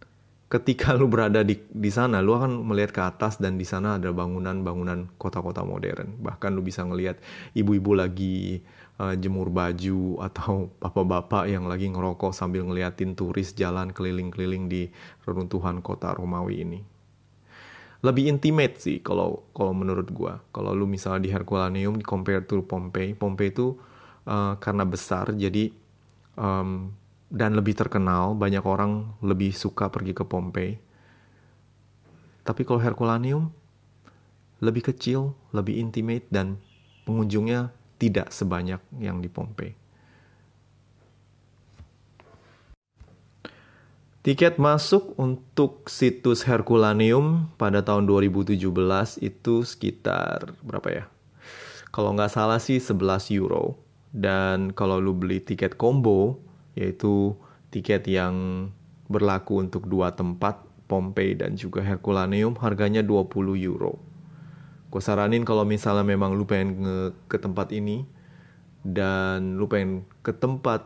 ketika 0.48 0.94
lu 0.96 1.10
berada 1.10 1.42
di 1.44 1.60
di 1.68 1.90
sana 1.92 2.22
lu 2.24 2.32
akan 2.32 2.64
melihat 2.64 2.94
ke 2.94 3.02
atas 3.04 3.36
dan 3.36 3.60
di 3.60 3.66
sana 3.66 3.98
ada 3.98 4.14
bangunan-bangunan 4.14 5.10
kota-kota 5.18 5.66
modern. 5.66 6.22
Bahkan 6.22 6.54
lu 6.54 6.62
bisa 6.62 6.86
ngelihat 6.86 7.18
ibu-ibu 7.58 7.98
lagi 7.98 8.62
uh, 9.02 9.18
jemur 9.18 9.50
baju 9.50 10.22
atau 10.22 10.70
bapak-bapak 10.78 11.50
yang 11.50 11.66
lagi 11.66 11.90
ngerokok 11.90 12.30
sambil 12.30 12.62
ngeliatin 12.64 13.18
turis 13.18 13.52
jalan 13.58 13.90
keliling-keliling 13.90 14.70
di 14.70 14.94
reruntuhan 15.26 15.82
kota 15.82 16.14
Romawi 16.14 16.62
ini 16.62 16.97
lebih 17.98 18.30
intimate 18.30 18.78
sih 18.78 19.02
kalau 19.02 19.42
kalau 19.50 19.74
menurut 19.74 20.06
gua. 20.14 20.38
Kalau 20.54 20.70
lu 20.70 20.86
misalnya 20.86 21.26
di 21.26 21.30
Herculaneum 21.34 21.98
di 21.98 22.04
compare 22.06 22.46
to 22.46 22.62
Pompei, 22.62 23.14
Pompei 23.14 23.50
itu 23.50 23.74
uh, 24.26 24.54
karena 24.62 24.86
besar 24.86 25.34
jadi 25.34 25.74
um, 26.38 26.94
dan 27.28 27.52
lebih 27.52 27.76
terkenal, 27.76 28.32
banyak 28.32 28.64
orang 28.64 29.12
lebih 29.20 29.52
suka 29.52 29.92
pergi 29.92 30.16
ke 30.16 30.24
Pompei. 30.24 30.80
Tapi 32.46 32.64
kalau 32.64 32.80
Herculaneum 32.80 33.52
lebih 34.64 34.90
kecil, 34.90 35.36
lebih 35.52 35.76
intimate 35.78 36.24
dan 36.32 36.58
pengunjungnya 37.06 37.70
tidak 38.00 38.30
sebanyak 38.34 38.80
yang 38.98 39.20
di 39.20 39.28
Pompei. 39.30 39.77
Tiket 44.28 44.60
masuk 44.60 45.16
untuk 45.16 45.88
situs 45.88 46.44
Herculaneum 46.44 47.48
pada 47.56 47.80
tahun 47.80 48.04
2017 48.04 48.60
itu 49.24 49.54
sekitar 49.64 50.52
berapa 50.60 50.88
ya? 50.92 51.04
Kalau 51.88 52.12
nggak 52.12 52.36
salah 52.36 52.60
sih 52.60 52.76
11 52.76 53.32
euro. 53.32 53.80
Dan 54.12 54.76
kalau 54.76 55.00
lu 55.00 55.16
beli 55.16 55.40
tiket 55.40 55.80
combo, 55.80 56.44
yaitu 56.76 57.40
tiket 57.72 58.04
yang 58.04 58.68
berlaku 59.08 59.64
untuk 59.64 59.88
dua 59.88 60.12
tempat, 60.12 60.60
Pompei 60.84 61.32
dan 61.32 61.56
juga 61.56 61.80
Herculaneum, 61.80 62.52
harganya 62.60 63.00
20 63.00 63.32
euro. 63.56 63.96
Gue 64.92 65.00
saranin 65.00 65.48
kalau 65.48 65.64
misalnya 65.64 66.04
memang 66.04 66.36
lu 66.36 66.44
pengen 66.44 67.16
ke 67.32 67.40
tempat 67.40 67.72
ini, 67.72 68.04
dan 68.84 69.56
lu 69.56 69.64
pengen 69.72 70.04
ke 70.20 70.36
tempat 70.36 70.84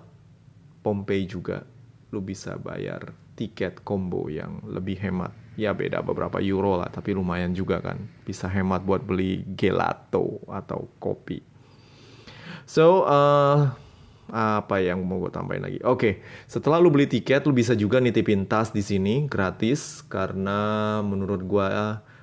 Pompei 0.86 1.26
juga, 1.26 1.66
lu 2.14 2.22
bisa 2.22 2.54
bayar 2.54 3.18
tiket 3.36 3.80
combo 3.82 4.28
yang 4.28 4.60
lebih 4.66 5.00
hemat. 5.00 5.32
Ya 5.56 5.76
beda 5.76 6.00
beberapa 6.00 6.40
euro 6.40 6.80
lah 6.80 6.88
tapi 6.88 7.12
lumayan 7.12 7.52
juga 7.52 7.80
kan. 7.84 8.00
Bisa 8.24 8.48
hemat 8.48 8.84
buat 8.84 9.04
beli 9.04 9.44
gelato 9.52 10.40
atau 10.48 10.88
kopi. 10.96 11.44
So 12.64 13.04
uh, 13.04 13.68
apa 14.32 14.80
yang 14.80 15.04
mau 15.04 15.20
gue 15.20 15.28
tambahin 15.28 15.60
lagi? 15.60 15.80
Oke 15.84 15.98
okay. 15.98 16.14
setelah 16.48 16.80
lu 16.80 16.88
beli 16.88 17.04
tiket 17.04 17.44
lu 17.44 17.52
bisa 17.52 17.76
juga 17.76 18.00
nitipin 18.00 18.48
tas 18.48 18.72
di 18.72 18.80
sini 18.80 19.28
gratis 19.28 20.00
karena 20.08 21.00
menurut 21.04 21.44
gue 21.44 21.66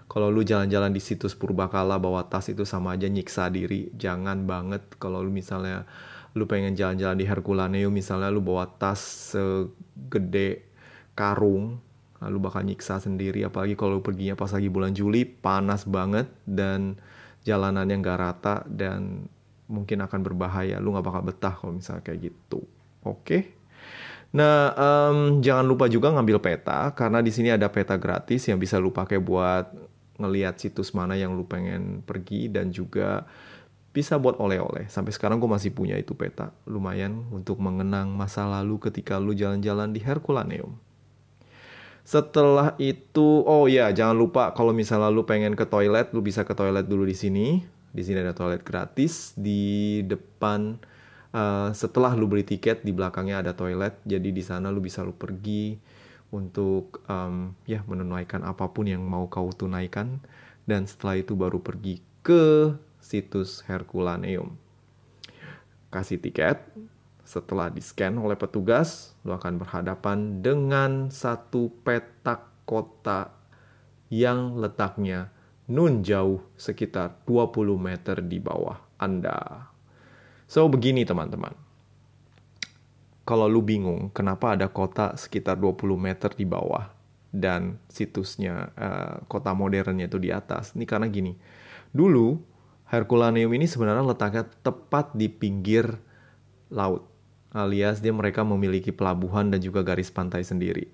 kalau 0.09 0.33
lu 0.33 0.41
jalan-jalan 0.41 0.89
di 0.89 0.97
situs 0.97 1.37
purbakala 1.37 2.01
bawa 2.01 2.25
tas 2.25 2.49
itu 2.49 2.65
sama 2.65 2.97
aja 2.97 3.05
nyiksa 3.05 3.53
diri. 3.53 3.93
Jangan 3.93 4.49
banget 4.49 4.97
kalau 4.97 5.21
lu 5.21 5.29
misalnya 5.29 5.85
lu 6.33 6.49
pengen 6.49 6.73
jalan-jalan 6.73 7.17
di 7.17 7.25
Herculaneum 7.29 7.93
misalnya 7.93 8.33
lu 8.33 8.41
bawa 8.41 8.65
tas 8.65 8.97
segede 9.33 10.68
karung 11.19 11.83
lalu 12.23 12.37
bakal 12.39 12.63
nyiksa 12.63 13.03
sendiri 13.03 13.43
apalagi 13.43 13.75
kalau 13.75 13.99
perginya 13.99 14.39
pas 14.39 14.51
lagi 14.51 14.71
bulan 14.71 14.95
Juli 14.95 15.27
panas 15.27 15.83
banget 15.83 16.31
dan 16.47 16.95
jalanannya 17.43 17.95
nggak 17.99 18.19
rata 18.19 18.63
dan 18.67 19.27
mungkin 19.67 20.03
akan 20.03 20.19
berbahaya 20.23 20.79
lu 20.79 20.95
nggak 20.95 21.07
bakal 21.07 21.21
betah 21.27 21.53
kalau 21.55 21.75
misalnya 21.75 22.03
kayak 22.03 22.31
gitu 22.31 22.63
oke 23.03 23.23
okay? 23.23 23.43
Nah, 24.29 24.77
um, 24.77 25.41
jangan 25.41 25.65
lupa 25.65 25.89
juga 25.89 26.13
ngambil 26.13 26.37
peta 26.37 26.93
karena 26.93 27.17
di 27.17 27.33
sini 27.33 27.49
ada 27.49 27.65
peta 27.65 27.97
gratis 27.97 28.45
yang 28.45 28.61
bisa 28.61 28.77
lu 28.77 28.93
pakai 28.93 29.17
buat 29.17 29.73
ngelihat 30.21 30.61
situs 30.61 30.93
mana 30.93 31.17
yang 31.17 31.33
lu 31.33 31.49
pengen 31.49 32.05
pergi 32.05 32.45
dan 32.45 32.69
juga 32.69 33.25
bisa 33.89 34.21
buat 34.21 34.37
oleh-oleh. 34.37 34.85
Sampai 34.85 35.17
sekarang 35.17 35.41
gue 35.41 35.49
masih 35.49 35.73
punya 35.73 35.97
itu 35.97 36.13
peta, 36.13 36.53
lumayan 36.69 37.25
untuk 37.33 37.57
mengenang 37.57 38.13
masa 38.13 38.45
lalu 38.45 38.77
ketika 38.77 39.17
lu 39.17 39.33
jalan-jalan 39.33 39.89
di 39.89 40.01
Herculaneum. 40.03 40.77
Setelah 42.09 42.73
itu, 42.81 43.45
oh 43.45 43.69
ya 43.69 43.93
jangan 43.93 44.17
lupa 44.17 44.49
kalau 44.57 44.73
misalnya 44.73 45.13
lu 45.13 45.29
pengen 45.29 45.53
ke 45.53 45.61
toilet, 45.69 46.09
lu 46.09 46.25
bisa 46.25 46.41
ke 46.41 46.57
toilet 46.57 46.89
dulu 46.89 47.05
di 47.05 47.13
sini. 47.13 47.61
Di 47.93 48.01
sini 48.01 48.25
ada 48.25 48.33
toilet 48.33 48.65
gratis 48.65 49.37
di 49.37 50.01
depan. 50.01 50.81
Uh, 51.29 51.69
setelah 51.77 52.17
lu 52.17 52.25
beli 52.25 52.41
tiket 52.41 52.81
di 52.81 52.89
belakangnya 52.89 53.45
ada 53.45 53.53
toilet, 53.53 54.01
jadi 54.09 54.25
di 54.33 54.41
sana 54.41 54.73
lu 54.73 54.81
bisa 54.81 55.05
lu 55.05 55.13
pergi 55.13 55.77
untuk 56.33 57.05
um, 57.05 57.53
ya 57.69 57.85
menunaikan 57.85 58.41
apa 58.41 58.65
pun 58.73 58.89
yang 58.89 59.05
mau 59.05 59.29
kau 59.29 59.53
tunaikan 59.53 60.17
dan 60.65 60.89
setelah 60.89 61.21
itu 61.21 61.37
baru 61.37 61.61
pergi 61.61 62.01
ke 62.25 62.73
situs 62.97 63.61
Herculaneum. 63.69 64.57
Kasih 65.93 66.17
tiket, 66.17 66.57
setelah 67.29 67.69
di-scan 67.69 68.17
oleh 68.17 68.33
petugas, 68.33 69.13
lo 69.21 69.37
akan 69.37 69.61
berhadapan 69.61 70.41
dengan 70.41 71.13
satu 71.13 71.69
petak 71.85 72.65
kota 72.65 73.29
yang 74.09 74.57
letaknya 74.57 75.29
nun 75.69 76.01
jauh 76.01 76.41
sekitar 76.57 77.21
20 77.29 77.77
meter 77.77 78.25
di 78.25 78.41
bawah 78.41 78.81
Anda. 78.97 79.69
So, 80.49 80.65
begini 80.73 81.05
teman-teman. 81.05 81.53
Kalau 83.29 83.45
lu 83.45 83.61
bingung 83.61 84.09
kenapa 84.09 84.57
ada 84.57 84.65
kota 84.65 85.13
sekitar 85.13 85.61
20 85.61 85.85
meter 86.01 86.33
di 86.33 86.49
bawah 86.49 86.89
dan 87.29 87.77
situsnya 87.93 88.73
uh, 88.73 89.21
kota 89.29 89.53
modernnya 89.53 90.09
itu 90.09 90.17
di 90.17 90.33
atas. 90.33 90.73
Ini 90.73 90.89
karena 90.89 91.05
gini. 91.05 91.37
Dulu 91.93 92.41
Herculaneum 92.89 93.53
ini 93.53 93.69
sebenarnya 93.69 94.01
letaknya 94.01 94.49
tepat 94.65 95.13
di 95.13 95.29
pinggir 95.29 96.09
laut 96.73 97.08
alias 97.49 98.01
dia 98.01 98.13
mereka 98.13 98.45
memiliki 98.45 98.93
pelabuhan 98.93 99.49
dan 99.49 99.59
juga 99.61 99.81
garis 99.81 100.13
pantai 100.13 100.45
sendiri. 100.45 100.89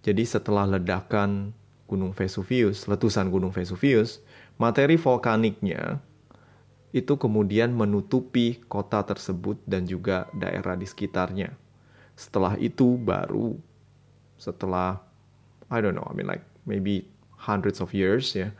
Jadi 0.00 0.24
setelah 0.24 0.64
ledakan 0.64 1.52
Gunung 1.84 2.16
Vesuvius, 2.16 2.88
letusan 2.88 3.28
Gunung 3.28 3.52
Vesuvius, 3.52 4.24
materi 4.56 4.96
vulkaniknya 4.96 6.00
itu 6.90 7.14
kemudian 7.14 7.70
menutupi 7.70 8.58
kota 8.66 9.04
tersebut 9.06 9.60
dan 9.68 9.86
juga 9.86 10.26
daerah 10.34 10.74
di 10.74 10.88
sekitarnya. 10.88 11.54
Setelah 12.18 12.58
itu 12.58 12.98
baru 12.98 13.54
setelah 14.40 15.04
I 15.70 15.78
don't 15.78 15.94
know, 15.94 16.08
I 16.08 16.16
mean 16.16 16.26
like 16.26 16.42
maybe 16.66 17.06
hundreds 17.36 17.78
of 17.78 17.94
years 17.94 18.32
ya. 18.34 18.50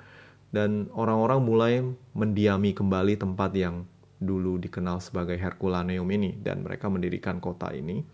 Dan 0.51 0.91
orang-orang 0.95 1.41
mulai 1.43 1.73
mendiami 2.13 2.75
kembali 2.75 3.19
tempat 3.19 3.55
yang 3.55 3.87
dulu 4.21 4.61
dikenal 4.61 5.01
sebagai 5.01 5.41
Herculaneum 5.41 6.05
ini 6.13 6.37
dan 6.37 6.61
mereka 6.61 6.93
mendirikan 6.93 7.41
kota 7.41 7.73
ini 7.73 8.05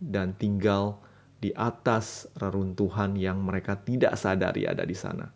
dan 0.00 0.32
tinggal 0.32 0.96
di 1.40 1.52
atas 1.52 2.28
reruntuhan 2.36 3.16
yang 3.20 3.40
mereka 3.44 3.76
tidak 3.76 4.16
sadari 4.16 4.64
ada 4.64 4.84
di 4.84 4.96
sana. 4.96 5.28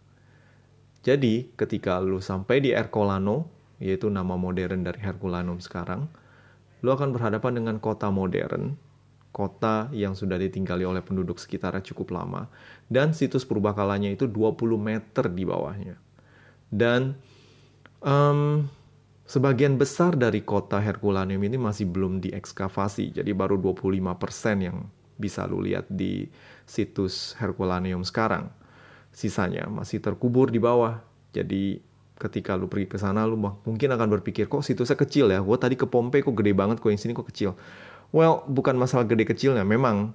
Jadi, 1.05 1.53
ketika 1.53 2.01
lu 2.01 2.17
sampai 2.17 2.65
di 2.65 2.73
Ercolano, 2.73 3.53
yaitu 3.77 4.09
nama 4.09 4.41
modern 4.41 4.85
dari 4.85 5.01
Herculaneum 5.05 5.61
sekarang, 5.61 6.09
lu 6.81 6.89
akan 6.89 7.13
berhadapan 7.13 7.61
dengan 7.61 7.77
kota 7.77 8.09
modern, 8.09 8.77
kota 9.33 9.93
yang 9.93 10.17
sudah 10.17 10.41
ditinggali 10.41 10.85
oleh 10.85 11.05
penduduk 11.05 11.37
sekitarnya 11.37 11.85
cukup 11.85 12.17
lama, 12.17 12.49
dan 12.89 13.13
situs 13.13 13.45
purbakalanya 13.45 14.13
itu 14.13 14.25
20 14.25 14.57
meter 14.81 15.29
di 15.29 15.45
bawahnya. 15.45 15.97
Dan 16.73 17.21
um, 18.01 18.69
Sebagian 19.25 19.81
besar 19.81 20.21
dari 20.21 20.45
kota 20.45 20.77
Herculaneum 20.77 21.41
ini 21.41 21.57
masih 21.57 21.89
belum 21.89 22.21
diekskavasi, 22.21 23.17
jadi 23.17 23.33
baru 23.33 23.57
25% 23.57 24.61
yang 24.61 24.85
bisa 25.17 25.49
lu 25.49 25.65
lihat 25.65 25.89
di 25.89 26.29
situs 26.69 27.33
Herculaneum 27.41 28.05
sekarang. 28.05 28.53
Sisanya 29.17 29.65
masih 29.73 30.05
terkubur 30.05 30.53
di 30.53 30.61
bawah. 30.61 31.01
Jadi 31.33 31.81
ketika 32.21 32.53
lu 32.53 32.69
pergi 32.69 32.85
ke 32.85 33.01
sana 33.01 33.25
lu 33.25 33.41
mungkin 33.41 33.89
akan 33.97 34.21
berpikir 34.21 34.45
kok 34.45 34.61
situsnya 34.61 35.01
kecil 35.01 35.33
ya. 35.33 35.41
Gua 35.41 35.57
tadi 35.57 35.81
ke 35.81 35.89
Pompei 35.89 36.21
kok 36.21 36.37
gede 36.37 36.53
banget, 36.53 36.85
kok 36.85 36.93
yang 36.93 37.01
sini 37.01 37.17
kok 37.17 37.25
kecil. 37.25 37.57
Well, 38.13 38.45
bukan 38.45 38.77
masalah 38.77 39.09
gede 39.09 39.25
kecilnya, 39.25 39.65
memang 39.65 40.13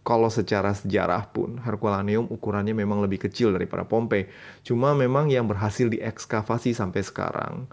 kalau 0.00 0.32
secara 0.32 0.72
sejarah 0.72 1.28
pun 1.28 1.60
Herculaneum 1.60 2.24
ukurannya 2.32 2.72
memang 2.72 3.04
lebih 3.04 3.20
kecil 3.28 3.52
daripada 3.52 3.84
Pompei. 3.84 4.32
Cuma 4.64 4.96
memang 4.96 5.28
yang 5.28 5.44
berhasil 5.44 5.92
diekskavasi 5.92 6.72
sampai 6.72 7.04
sekarang 7.04 7.68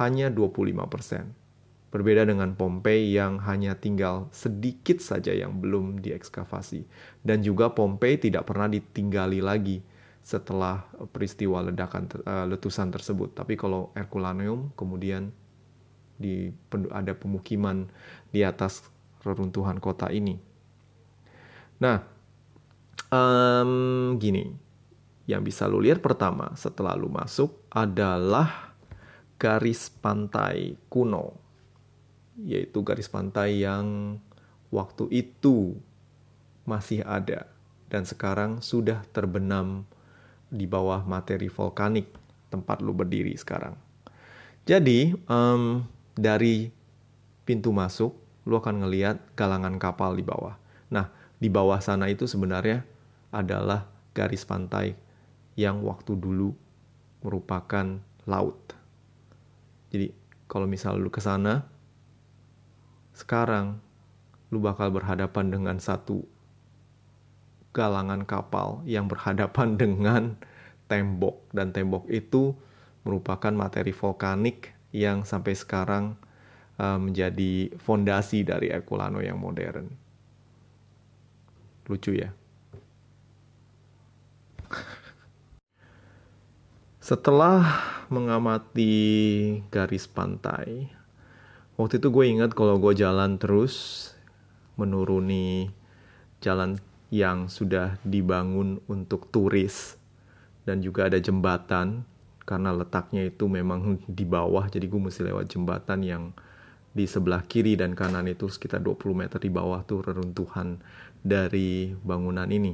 hanya 0.00 0.32
25%. 0.32 1.92
Berbeda 1.92 2.24
dengan 2.24 2.56
Pompei 2.56 3.12
yang 3.12 3.36
hanya 3.44 3.76
tinggal 3.76 4.32
sedikit 4.32 4.96
saja 5.04 5.36
yang 5.36 5.60
belum 5.60 6.00
diekskavasi. 6.00 6.88
Dan 7.20 7.44
juga 7.44 7.68
Pompei 7.76 8.16
tidak 8.16 8.48
pernah 8.48 8.64
ditinggali 8.72 9.44
lagi 9.44 9.84
setelah 10.24 10.88
peristiwa 11.12 11.60
ledakan 11.60 12.08
uh, 12.24 12.48
letusan 12.48 12.88
tersebut. 12.88 13.36
Tapi 13.36 13.60
kalau 13.60 13.92
Herculaneum 13.92 14.72
kemudian 14.72 15.36
di, 16.16 16.48
ada 16.94 17.12
pemukiman 17.12 17.90
di 18.32 18.40
atas 18.40 18.88
reruntuhan 19.20 19.76
kota 19.76 20.08
ini. 20.08 20.40
Nah, 21.82 22.00
um, 23.12 24.16
gini, 24.16 24.48
yang 25.28 25.44
bisa 25.44 25.68
lu 25.68 25.82
lihat 25.82 26.00
pertama 26.00 26.54
setelah 26.54 26.94
lu 26.94 27.10
masuk 27.12 27.52
adalah 27.68 28.71
garis 29.42 29.90
pantai 29.90 30.78
kuno, 30.86 31.34
yaitu 32.38 32.86
garis 32.86 33.10
pantai 33.10 33.66
yang 33.66 34.18
waktu 34.70 35.10
itu 35.10 35.74
masih 36.62 37.02
ada 37.02 37.50
dan 37.90 38.06
sekarang 38.06 38.62
sudah 38.62 39.02
terbenam 39.10 39.82
di 40.46 40.70
bawah 40.70 41.02
materi 41.02 41.50
vulkanik 41.50 42.06
tempat 42.54 42.78
lu 42.86 42.94
berdiri 42.94 43.34
sekarang. 43.34 43.74
Jadi 44.62 45.10
um, 45.26 45.82
dari 46.14 46.70
pintu 47.42 47.74
masuk 47.74 48.14
lu 48.46 48.54
akan 48.62 48.86
ngeliat 48.86 49.18
galangan 49.34 49.74
kapal 49.82 50.14
di 50.14 50.22
bawah. 50.22 50.54
Nah 50.94 51.10
di 51.42 51.50
bawah 51.50 51.82
sana 51.82 52.06
itu 52.06 52.30
sebenarnya 52.30 52.86
adalah 53.34 53.90
garis 54.14 54.46
pantai 54.46 54.94
yang 55.58 55.82
waktu 55.82 56.14
dulu 56.14 56.54
merupakan 57.26 57.98
laut. 58.30 58.81
Jadi 59.92 60.08
kalau 60.48 60.64
misal 60.64 60.96
lu 60.96 61.12
ke 61.12 61.20
sana, 61.20 61.68
sekarang 63.12 63.76
lu 64.48 64.60
bakal 64.60 64.88
berhadapan 64.88 65.52
dengan 65.52 65.76
satu 65.76 66.24
galangan 67.76 68.24
kapal 68.24 68.80
yang 68.88 69.08
berhadapan 69.08 69.76
dengan 69.82 70.22
tembok 70.88 71.48
dan 71.52 71.72
tembok 71.72 72.08
itu 72.08 72.56
merupakan 73.04 73.52
materi 73.52 73.92
vulkanik 73.92 74.72
yang 74.92 75.24
sampai 75.24 75.56
sekarang 75.56 76.20
uh, 76.76 77.00
menjadi 77.00 77.72
fondasi 77.80 78.44
dari 78.44 78.68
Herculano 78.68 79.24
yang 79.24 79.40
modern. 79.40 79.88
Lucu 81.88 82.12
ya. 82.14 82.30
Setelah 87.12 87.60
mengamati 88.08 88.88
garis 89.68 90.08
pantai, 90.08 90.88
waktu 91.76 92.00
itu 92.00 92.08
gue 92.08 92.24
ingat 92.24 92.56
kalau 92.56 92.80
gue 92.80 92.96
jalan 92.96 93.36
terus 93.36 94.08
menuruni 94.80 95.68
jalan 96.40 96.80
yang 97.12 97.52
sudah 97.52 98.00
dibangun 98.00 98.80
untuk 98.88 99.28
turis 99.28 100.00
dan 100.64 100.80
juga 100.80 101.12
ada 101.12 101.20
jembatan 101.20 102.08
karena 102.48 102.72
letaknya 102.72 103.28
itu 103.28 103.44
memang 103.44 104.00
di 104.08 104.24
bawah 104.24 104.64
jadi 104.72 104.88
gue 104.88 105.00
mesti 105.12 105.28
lewat 105.28 105.52
jembatan 105.52 106.00
yang 106.00 106.32
di 106.96 107.04
sebelah 107.04 107.44
kiri 107.44 107.76
dan 107.76 107.92
kanan 107.92 108.24
itu 108.24 108.48
sekitar 108.48 108.80
20 108.80 109.12
meter 109.12 109.36
di 109.36 109.52
bawah 109.52 109.84
tuh 109.84 110.00
reruntuhan 110.00 110.80
dari 111.20 111.92
bangunan 111.92 112.48
ini. 112.48 112.72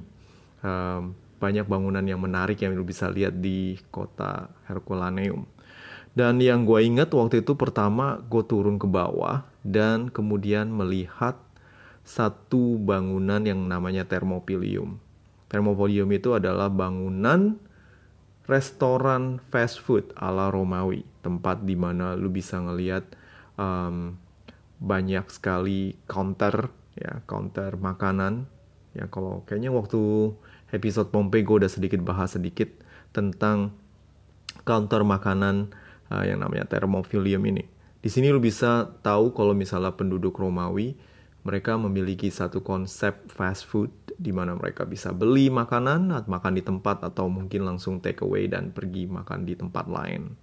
Um, 0.63 1.27
banyak 1.39 1.65
bangunan 1.71 2.03
yang 2.03 2.19
menarik 2.19 2.61
yang 2.61 2.75
lu 2.75 2.83
bisa 2.83 3.07
lihat 3.11 3.39
di 3.39 3.79
kota 3.91 4.51
Herculaneum 4.67 5.47
dan 6.19 6.43
yang 6.43 6.67
gue 6.67 6.83
ingat 6.83 7.15
waktu 7.15 7.47
itu 7.47 7.55
pertama 7.55 8.19
gue 8.27 8.43
turun 8.43 8.75
ke 8.75 8.91
bawah 8.91 9.47
dan 9.63 10.11
kemudian 10.11 10.67
melihat 10.67 11.39
satu 12.03 12.75
bangunan 12.75 13.39
yang 13.45 13.69
namanya 13.69 14.03
Thermopylium. 14.03 14.99
Thermopylium 15.47 16.11
itu 16.11 16.35
adalah 16.35 16.67
bangunan 16.73 17.61
restoran 18.51 19.45
fast 19.53 19.79
food 19.79 20.11
ala 20.17 20.49
Romawi, 20.49 21.07
tempat 21.21 21.63
di 21.63 21.79
mana 21.79 22.19
lu 22.19 22.33
bisa 22.33 22.59
ngelihat 22.59 23.05
um, 23.55 24.19
banyak 24.83 25.29
sekali 25.31 26.01
counter 26.11 26.73
ya, 26.97 27.23
counter 27.29 27.77
makanan. 27.77 28.51
Ya 28.97 29.07
kalau 29.07 29.47
kayaknya 29.47 29.71
waktu 29.71 30.33
episode 30.73 31.09
Pompei 31.09 31.45
gue 31.45 31.65
udah 31.65 31.71
sedikit 31.71 32.01
bahas 32.05 32.37
sedikit 32.37 32.69
tentang 33.13 33.73
counter 34.69 35.01
makanan 35.05 35.73
uh, 36.13 36.25
yang 36.25 36.45
namanya 36.45 36.69
Thermopylium 36.69 37.41
ini. 37.49 37.65
Di 37.99 38.09
sini 38.13 38.31
lu 38.31 38.39
bisa 38.39 38.95
tahu 39.03 39.35
kalau 39.35 39.57
misalnya 39.57 39.97
penduduk 39.97 40.39
Romawi 40.39 40.95
mereka 41.43 41.81
memiliki 41.81 42.29
satu 42.29 42.61
konsep 42.61 43.33
fast 43.33 43.65
food 43.65 43.89
di 44.19 44.35
mana 44.35 44.59
mereka 44.59 44.85
bisa 44.85 45.15
beli 45.15 45.49
makanan, 45.49 46.11
makan 46.27 46.53
di 46.53 46.63
tempat 46.63 47.07
atau 47.07 47.31
mungkin 47.31 47.65
langsung 47.65 48.03
take 48.03 48.21
away 48.27 48.51
dan 48.51 48.75
pergi 48.75 49.07
makan 49.07 49.47
di 49.47 49.55
tempat 49.55 49.87
lain. 49.87 50.35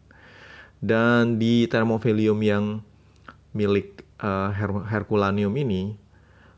Dan 0.79 1.37
di 1.37 1.67
Thermophilium 1.67 2.39
yang 2.41 2.65
milik 3.55 4.03
uh, 4.23 4.51
Her 4.51 4.83
Herculaneum 4.87 5.51
ini 5.55 5.95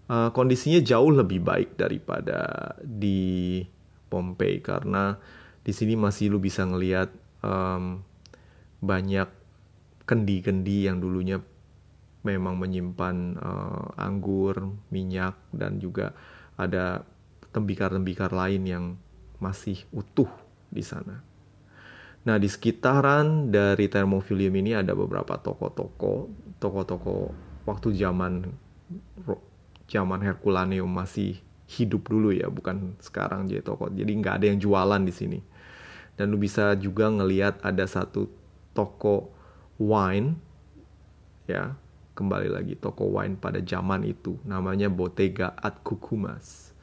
uh, 0.07 0.29
kondisinya 0.31 0.81
jauh 0.83 1.11
lebih 1.11 1.43
baik 1.43 1.79
daripada 1.79 2.73
di 2.81 3.61
Pompei 4.07 4.63
karena 4.63 5.19
di 5.63 5.75
sini 5.75 5.99
masih 5.99 6.31
lu 6.31 6.39
bisa 6.39 6.63
ngelihat 6.63 7.11
um, 7.43 7.99
banyak 8.79 9.27
kendi-kendi 10.07 10.87
yang 10.87 11.03
dulunya 11.03 11.43
memang 12.23 12.55
menyimpan 12.55 13.35
uh, 13.39 13.87
anggur, 13.99 14.75
minyak 14.91 15.35
dan 15.51 15.79
juga 15.79 16.15
ada 16.55 17.03
tembikar-tembikar 17.51 18.31
lain 18.31 18.63
yang 18.63 18.85
masih 19.43 19.83
utuh 19.91 20.29
di 20.71 20.83
sana. 20.83 21.23
Nah, 22.27 22.35
di 22.35 22.51
sekitaran 22.51 23.47
dari 23.47 23.87
Thermophilium 23.87 24.51
ini 24.59 24.75
ada 24.75 24.91
beberapa 24.91 25.39
toko-toko, 25.39 26.27
toko-toko 26.59 27.31
waktu 27.63 27.95
zaman 27.95 28.51
zaman 29.87 30.21
Herculaneum 30.23 30.87
masih 30.87 31.39
hidup 31.67 32.07
dulu 32.07 32.31
ya, 32.31 32.47
bukan 32.47 32.95
sekarang 33.03 33.47
jadi 33.47 33.63
toko. 33.63 33.91
Jadi 33.91 34.11
nggak 34.11 34.43
ada 34.43 34.45
yang 34.47 34.59
jualan 34.59 35.01
di 35.03 35.13
sini. 35.15 35.39
Dan 36.15 36.33
lu 36.33 36.37
bisa 36.39 36.73
juga 36.79 37.11
ngelihat 37.11 37.61
ada 37.61 37.85
satu 37.85 38.27
toko 38.73 39.31
wine 39.77 40.37
ya 41.45 41.77
kembali 42.17 42.49
lagi 42.49 42.73
toko 42.73 43.05
wine 43.05 43.37
pada 43.37 43.61
zaman 43.61 44.01
itu 44.01 44.41
namanya 44.41 44.89
Bottega 44.89 45.53
at 45.53 45.85
Cucumas. 45.85 46.73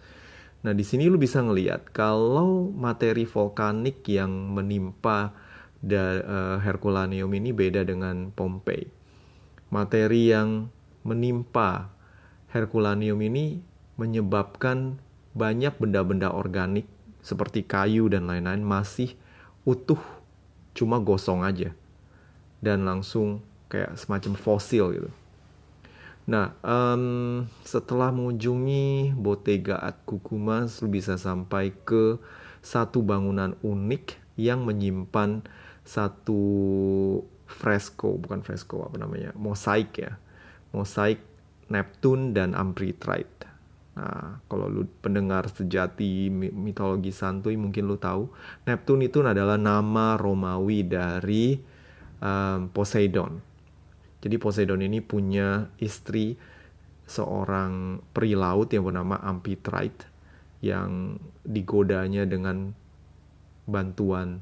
Nah, 0.64 0.72
di 0.72 0.80
sini 0.80 1.10
lu 1.12 1.20
bisa 1.20 1.44
ngelihat 1.44 1.92
kalau 1.92 2.72
materi 2.72 3.28
vulkanik 3.28 4.00
yang 4.08 4.32
menimpa 4.54 5.36
da, 5.82 6.04
uh, 6.24 6.58
Herculaneum 6.62 7.28
ini 7.36 7.52
beda 7.52 7.84
dengan 7.84 8.32
Pompei. 8.32 8.88
Materi 9.68 10.32
yang 10.32 10.72
menimpa 11.04 11.92
Herculaneum 12.54 13.18
ini 13.18 13.58
menyebabkan 13.98 15.02
banyak 15.34 15.74
benda-benda 15.82 16.30
organik 16.30 16.86
seperti 17.18 17.66
kayu 17.66 18.06
dan 18.06 18.30
lain-lain 18.30 18.62
masih 18.62 19.18
utuh, 19.66 19.98
cuma 20.70 21.02
gosong 21.02 21.42
aja. 21.42 21.74
Dan 22.62 22.86
langsung 22.86 23.42
kayak 23.66 23.98
semacam 23.98 24.38
fosil 24.38 24.86
gitu. 24.94 25.10
Nah, 26.30 26.56
um, 26.64 27.44
setelah 27.66 28.14
mengunjungi 28.14 29.12
Bottega 29.18 29.76
at 29.82 30.00
Cucumas, 30.06 30.80
lu 30.80 30.88
bisa 30.88 31.18
sampai 31.18 31.74
ke 31.84 32.16
satu 32.64 33.04
bangunan 33.04 33.58
unik 33.60 34.16
yang 34.40 34.64
menyimpan 34.64 35.44
satu 35.84 36.40
fresko, 37.44 38.16
bukan 38.16 38.40
fresko 38.40 38.88
apa 38.88 38.96
namanya, 38.96 39.36
mosaik 39.36 40.00
ya, 40.00 40.16
mosaik 40.72 41.20
Neptune 41.70 42.36
dan 42.36 42.52
Amphitrite. 42.52 43.46
Nah, 43.94 44.42
kalau 44.50 44.66
lu 44.66 44.82
pendengar 44.98 45.46
sejati 45.46 46.26
mitologi 46.32 47.14
santuy 47.14 47.54
mungkin 47.54 47.86
lu 47.86 47.94
tahu, 47.94 48.26
Neptune 48.66 49.06
itu 49.06 49.22
adalah 49.22 49.54
nama 49.54 50.18
Romawi 50.18 50.82
dari 50.82 51.54
um, 52.18 52.66
Poseidon 52.74 53.54
jadi 54.24 54.40
Poseidon 54.40 54.80
ini 54.80 55.04
punya 55.04 55.68
istri 55.76 56.40
seorang 57.04 58.00
peri 58.16 58.32
laut 58.32 58.72
yang 58.72 58.88
bernama 58.88 59.20
Amphitrite 59.20 60.08
yang 60.64 61.20
digodanya 61.44 62.24
dengan 62.24 62.72
bantuan 63.68 64.40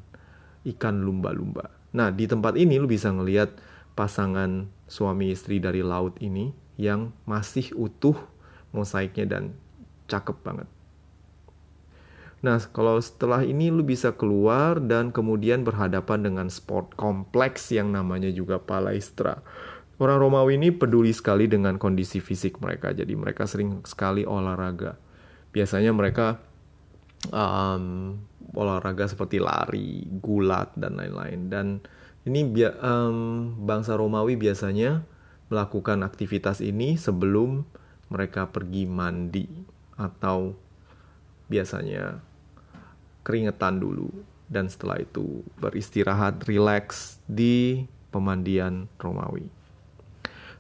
ikan 0.63 1.03
lumba-lumba. 1.03 1.75
Nah, 1.99 2.15
di 2.15 2.31
tempat 2.31 2.55
ini 2.55 2.79
lu 2.79 2.87
bisa 2.87 3.11
ngelihat 3.11 3.59
pasangan 3.99 4.71
suami 4.87 5.35
istri 5.35 5.59
dari 5.59 5.83
laut 5.83 6.15
ini 6.23 6.55
yang 6.81 7.13
masih 7.29 7.73
utuh 7.77 8.17
mosaiknya 8.73 9.27
dan 9.29 9.45
cakep 10.09 10.37
banget. 10.45 10.69
Nah, 12.43 12.59
kalau 12.75 12.99
setelah 12.99 13.47
ini 13.47 13.71
lu 13.71 13.87
bisa 13.87 14.11
keluar 14.19 14.83
dan 14.83 15.15
kemudian 15.15 15.63
berhadapan 15.63 16.27
dengan 16.27 16.51
sport 16.51 16.99
kompleks 16.99 17.71
yang 17.71 17.95
namanya 17.95 18.35
juga 18.35 18.59
Palaestra. 18.59 19.39
Orang 20.03 20.19
Romawi 20.19 20.59
ini 20.59 20.75
peduli 20.75 21.15
sekali 21.15 21.47
dengan 21.47 21.79
kondisi 21.79 22.19
fisik 22.19 22.59
mereka, 22.59 22.91
jadi 22.91 23.15
mereka 23.15 23.47
sering 23.47 23.87
sekali 23.87 24.27
olahraga. 24.27 24.99
Biasanya 25.55 25.95
mereka 25.95 26.43
um, 27.31 28.19
olahraga 28.59 29.07
seperti 29.07 29.39
lari, 29.39 30.03
gulat, 30.19 30.75
dan 30.75 30.99
lain-lain. 30.99 31.47
Dan 31.47 31.67
ini 32.27 32.51
um, 32.83 33.55
bangsa 33.63 33.95
Romawi 33.95 34.35
biasanya 34.35 35.07
melakukan 35.53 36.01
aktivitas 36.01 36.65
ini 36.65 36.97
sebelum 36.97 37.69
mereka 38.09 38.49
pergi 38.49 38.89
mandi 38.89 39.45
atau 40.01 40.57
biasanya 41.53 42.25
keringetan 43.21 43.77
dulu 43.77 44.09
dan 44.49 44.73
setelah 44.73 45.05
itu 45.05 45.45
beristirahat 45.61 46.49
rileks 46.49 47.21
di 47.29 47.85
pemandian 48.09 48.89
Romawi. 48.97 49.49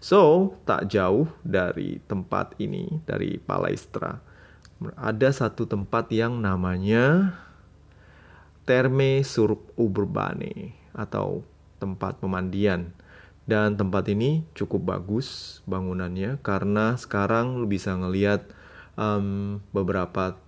So, 0.03 0.53
tak 0.69 0.93
jauh 0.93 1.31
dari 1.41 2.03
tempat 2.05 2.59
ini, 2.59 3.01
dari 3.09 3.39
Palestra, 3.39 4.19
ada 4.99 5.31
satu 5.31 5.63
tempat 5.65 6.11
yang 6.11 6.43
namanya 6.43 7.39
Terme 8.67 9.23
Surp 9.23 9.71
Urbane 9.79 10.75
atau 10.91 11.47
tempat 11.79 12.19
pemandian. 12.19 12.91
Dan 13.43 13.75
tempat 13.75 14.07
ini 14.07 14.47
cukup 14.55 14.87
bagus 14.87 15.61
bangunannya 15.67 16.39
karena 16.47 16.95
sekarang 16.95 17.59
lu 17.59 17.67
bisa 17.67 17.91
ngelihat 17.99 18.47
um, 18.95 19.59
beberapa 19.75 20.39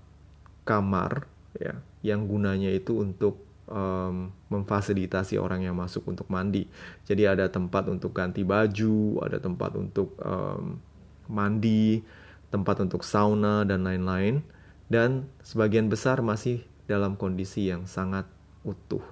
kamar 0.63 1.27
ya 1.59 1.79
yang 2.07 2.31
gunanya 2.31 2.71
itu 2.71 3.01
untuk 3.01 3.43
um, 3.69 4.31
memfasilitasi 4.53 5.41
orang 5.41 5.65
yang 5.65 5.77
masuk 5.77 6.05
untuk 6.07 6.29
mandi. 6.29 6.69
Jadi 7.09 7.25
ada 7.25 7.49
tempat 7.49 7.89
untuk 7.89 8.13
ganti 8.13 8.45
baju, 8.45 9.25
ada 9.25 9.41
tempat 9.41 9.73
untuk 9.75 10.15
um, 10.21 10.79
mandi, 11.27 12.05
tempat 12.53 12.85
untuk 12.85 13.03
sauna 13.03 13.65
dan 13.65 13.83
lain-lain. 13.83 14.45
Dan 14.85 15.27
sebagian 15.41 15.89
besar 15.89 16.21
masih 16.21 16.63
dalam 16.85 17.17
kondisi 17.17 17.73
yang 17.73 17.89
sangat 17.89 18.29
utuh. 18.63 19.03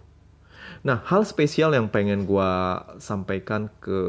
Nah, 0.81 1.05
hal 1.05 1.29
spesial 1.29 1.77
yang 1.77 1.93
pengen 1.93 2.25
gue 2.25 2.53
sampaikan 2.97 3.69
ke 3.85 4.01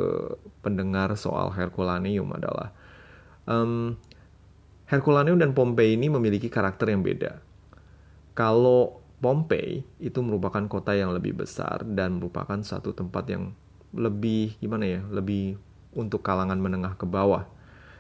pendengar 0.64 1.12
soal 1.20 1.52
Herculaneum 1.52 2.32
adalah 2.32 2.72
um, 3.44 4.00
Herculaneum 4.88 5.40
dan 5.40 5.52
Pompei 5.52 6.00
ini 6.00 6.08
memiliki 6.08 6.48
karakter 6.48 6.92
yang 6.92 7.04
beda. 7.04 7.44
Kalau 8.34 9.04
Pompei 9.20 9.88
itu 10.04 10.20
merupakan 10.20 10.64
kota 10.68 10.92
yang 10.92 11.16
lebih 11.16 11.44
besar 11.44 11.88
dan 11.88 12.20
merupakan 12.20 12.60
satu 12.60 12.92
tempat 12.92 13.24
yang 13.32 13.56
lebih 13.94 14.58
gimana 14.60 15.00
ya, 15.00 15.02
lebih 15.08 15.56
untuk 15.94 16.26
kalangan 16.26 16.58
menengah 16.58 16.98
ke 16.98 17.06
bawah. 17.08 17.48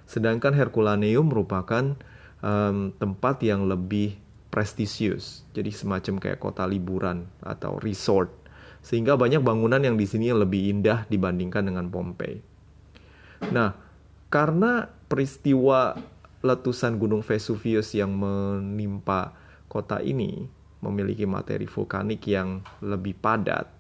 Sedangkan 0.03 0.51
Herculaneum 0.51 1.31
merupakan 1.31 1.95
um, 2.43 2.91
tempat 2.99 3.39
yang 3.45 3.69
lebih 3.69 4.19
prestisius, 4.51 5.47
jadi 5.55 5.73
semacam 5.73 6.21
kayak 6.21 6.37
kota 6.37 6.67
liburan 6.69 7.25
atau 7.41 7.81
resort, 7.81 8.29
sehingga 8.83 9.15
banyak 9.15 9.39
bangunan 9.39 9.79
yang 9.79 9.95
di 9.95 10.03
sini 10.03 10.29
lebih 10.35 10.69
indah 10.69 11.07
dibandingkan 11.07 11.63
dengan 11.63 11.87
Pompei. 11.87 12.43
Nah, 13.49 13.73
karena 14.27 14.91
peristiwa 15.07 15.95
letusan 16.43 16.99
Gunung 16.99 17.23
Vesuvius 17.23 17.95
yang 17.95 18.11
menimpa 18.11 19.31
kota 19.71 20.03
ini 20.03 20.45
memiliki 20.83 21.23
materi 21.23 21.63
vulkanik 21.63 22.27
yang 22.27 22.59
lebih 22.83 23.15
padat, 23.15 23.71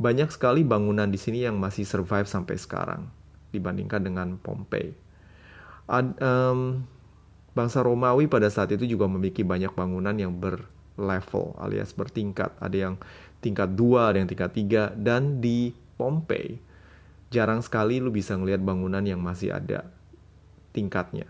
banyak 0.00 0.32
sekali 0.32 0.64
bangunan 0.64 1.12
di 1.12 1.20
sini 1.20 1.44
yang 1.44 1.60
masih 1.60 1.84
survive 1.84 2.24
sampai 2.24 2.56
sekarang 2.56 3.04
dibandingkan 3.52 4.00
dengan 4.00 4.40
Pompei. 4.40 4.96
Ad, 5.88 6.16
um, 6.20 6.84
bangsa 7.52 7.84
Romawi 7.84 8.30
pada 8.30 8.48
saat 8.48 8.72
itu 8.72 8.88
juga 8.88 9.04
memiliki 9.10 9.44
banyak 9.44 9.72
bangunan 9.76 10.16
yang 10.16 10.32
berlevel 10.36 11.56
alias 11.60 11.92
bertingkat. 11.92 12.54
Ada 12.60 12.76
yang 12.76 12.94
tingkat 13.38 13.74
dua, 13.74 14.10
ada 14.12 14.22
yang 14.22 14.30
tingkat 14.30 14.50
tiga, 14.54 14.90
dan 14.94 15.38
di 15.38 15.74
Pompei 15.98 16.58
jarang 17.28 17.60
sekali 17.60 18.00
lu 18.00 18.08
bisa 18.08 18.34
ngelihat 18.34 18.64
bangunan 18.64 19.04
yang 19.04 19.20
masih 19.20 19.52
ada 19.52 19.84
tingkatnya. 20.72 21.28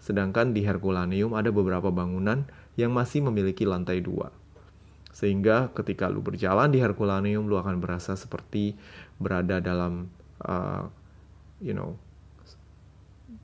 Sedangkan 0.00 0.56
di 0.56 0.64
Herculaneum 0.64 1.36
ada 1.36 1.52
beberapa 1.52 1.92
bangunan 1.92 2.48
yang 2.80 2.90
masih 2.96 3.20
memiliki 3.20 3.68
lantai 3.68 4.00
dua. 4.00 4.32
Sehingga 5.12 5.68
ketika 5.76 6.08
lu 6.08 6.24
berjalan 6.24 6.72
di 6.72 6.80
Herculaneum, 6.80 7.44
lu 7.44 7.60
akan 7.60 7.82
berasa 7.82 8.16
seperti 8.16 8.78
berada 9.20 9.60
dalam, 9.60 10.08
uh, 10.40 10.88
you 11.60 11.76
know, 11.76 12.00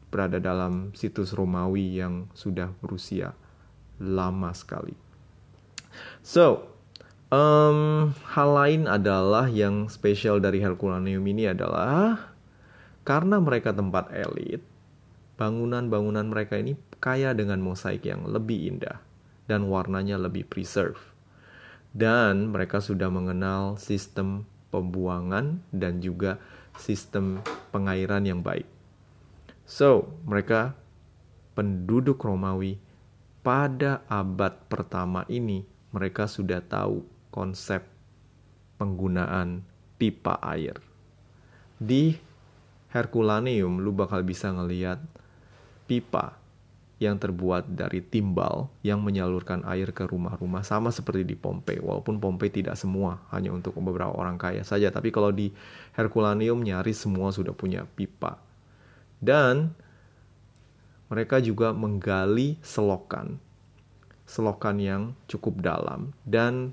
berada 0.08 0.40
dalam 0.40 0.96
situs 0.96 1.36
Romawi 1.36 2.00
yang 2.00 2.30
sudah 2.32 2.72
berusia 2.80 3.36
lama 4.00 4.54
sekali. 4.56 4.96
So, 6.24 6.75
um, 7.30 8.12
hal 8.34 8.50
lain 8.54 8.82
adalah 8.86 9.50
yang 9.50 9.90
spesial 9.90 10.38
dari 10.38 10.62
Herculaneum 10.62 11.22
ini 11.26 11.50
adalah 11.50 12.34
karena 13.06 13.38
mereka 13.38 13.70
tempat 13.70 14.10
elit, 14.10 14.62
bangunan-bangunan 15.38 16.26
mereka 16.26 16.58
ini 16.58 16.74
kaya 16.98 17.34
dengan 17.34 17.62
mosaik 17.62 18.02
yang 18.02 18.26
lebih 18.26 18.74
indah 18.74 18.98
dan 19.46 19.70
warnanya 19.70 20.18
lebih 20.18 20.46
preserve. 20.46 20.98
Dan 21.96 22.52
mereka 22.52 22.82
sudah 22.82 23.08
mengenal 23.08 23.80
sistem 23.80 24.44
pembuangan 24.68 25.64
dan 25.72 26.04
juga 26.04 26.36
sistem 26.76 27.40
pengairan 27.72 28.28
yang 28.28 28.44
baik. 28.44 28.68
So, 29.64 30.12
mereka 30.28 30.76
penduduk 31.56 32.20
Romawi 32.20 32.76
pada 33.40 34.04
abad 34.12 34.52
pertama 34.68 35.24
ini 35.32 35.64
mereka 35.94 36.28
sudah 36.28 36.60
tahu 36.60 37.15
konsep 37.36 37.84
penggunaan 38.80 39.60
pipa 40.00 40.40
air. 40.40 40.80
Di 41.76 42.16
Herculaneum 42.88 43.84
lu 43.84 43.92
bakal 43.92 44.24
bisa 44.24 44.48
ngeliat 44.48 44.96
pipa 45.84 46.40
yang 46.96 47.20
terbuat 47.20 47.76
dari 47.76 48.00
timbal 48.00 48.72
yang 48.80 49.04
menyalurkan 49.04 49.60
air 49.68 49.92
ke 49.92 50.08
rumah-rumah 50.08 50.64
sama 50.64 50.88
seperti 50.88 51.28
di 51.28 51.36
Pompei. 51.36 51.76
Walaupun 51.76 52.16
Pompei 52.16 52.48
tidak 52.48 52.80
semua 52.80 53.20
hanya 53.36 53.52
untuk 53.52 53.76
beberapa 53.76 54.16
orang 54.16 54.40
kaya 54.40 54.64
saja. 54.64 54.88
Tapi 54.88 55.12
kalau 55.12 55.28
di 55.28 55.52
Herculaneum 55.92 56.64
nyaris 56.64 57.04
semua 57.04 57.28
sudah 57.36 57.52
punya 57.52 57.84
pipa. 57.84 58.40
Dan 59.20 59.76
mereka 61.12 61.36
juga 61.44 61.76
menggali 61.76 62.56
selokan. 62.64 63.36
Selokan 64.24 64.80
yang 64.80 65.02
cukup 65.28 65.60
dalam. 65.60 66.16
Dan 66.24 66.72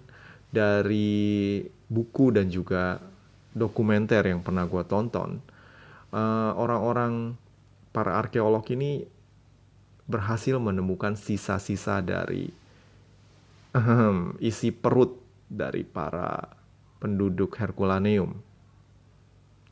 dari 0.53 1.65
buku 1.89 2.29
dan 2.29 2.53
juga 2.53 3.01
dokumenter 3.57 4.29
yang 4.29 4.45
pernah 4.45 4.69
gue 4.69 4.83
tonton 4.85 5.41
eh, 6.13 6.51
orang-orang 6.53 7.33
uh, 7.33 7.37
para 7.93 8.17
arkeolog 8.21 8.65
ini 8.73 9.05
berhasil 10.05 10.57
menemukan 10.59 11.15
sisa-sisa 11.17 12.01
dari 12.03 12.49
um, 13.73 14.35
isi 14.41 14.73
perut 14.73 15.15
dari 15.47 15.85
para 15.85 16.43
penduduk 16.97 17.55
Herculaneum. 17.55 18.35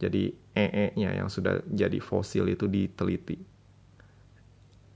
Jadi 0.02 0.34
ee-nya 0.58 1.18
yang 1.18 1.30
sudah 1.30 1.62
jadi 1.70 2.02
fosil 2.02 2.50
itu 2.52 2.66
diteliti. 2.66 3.38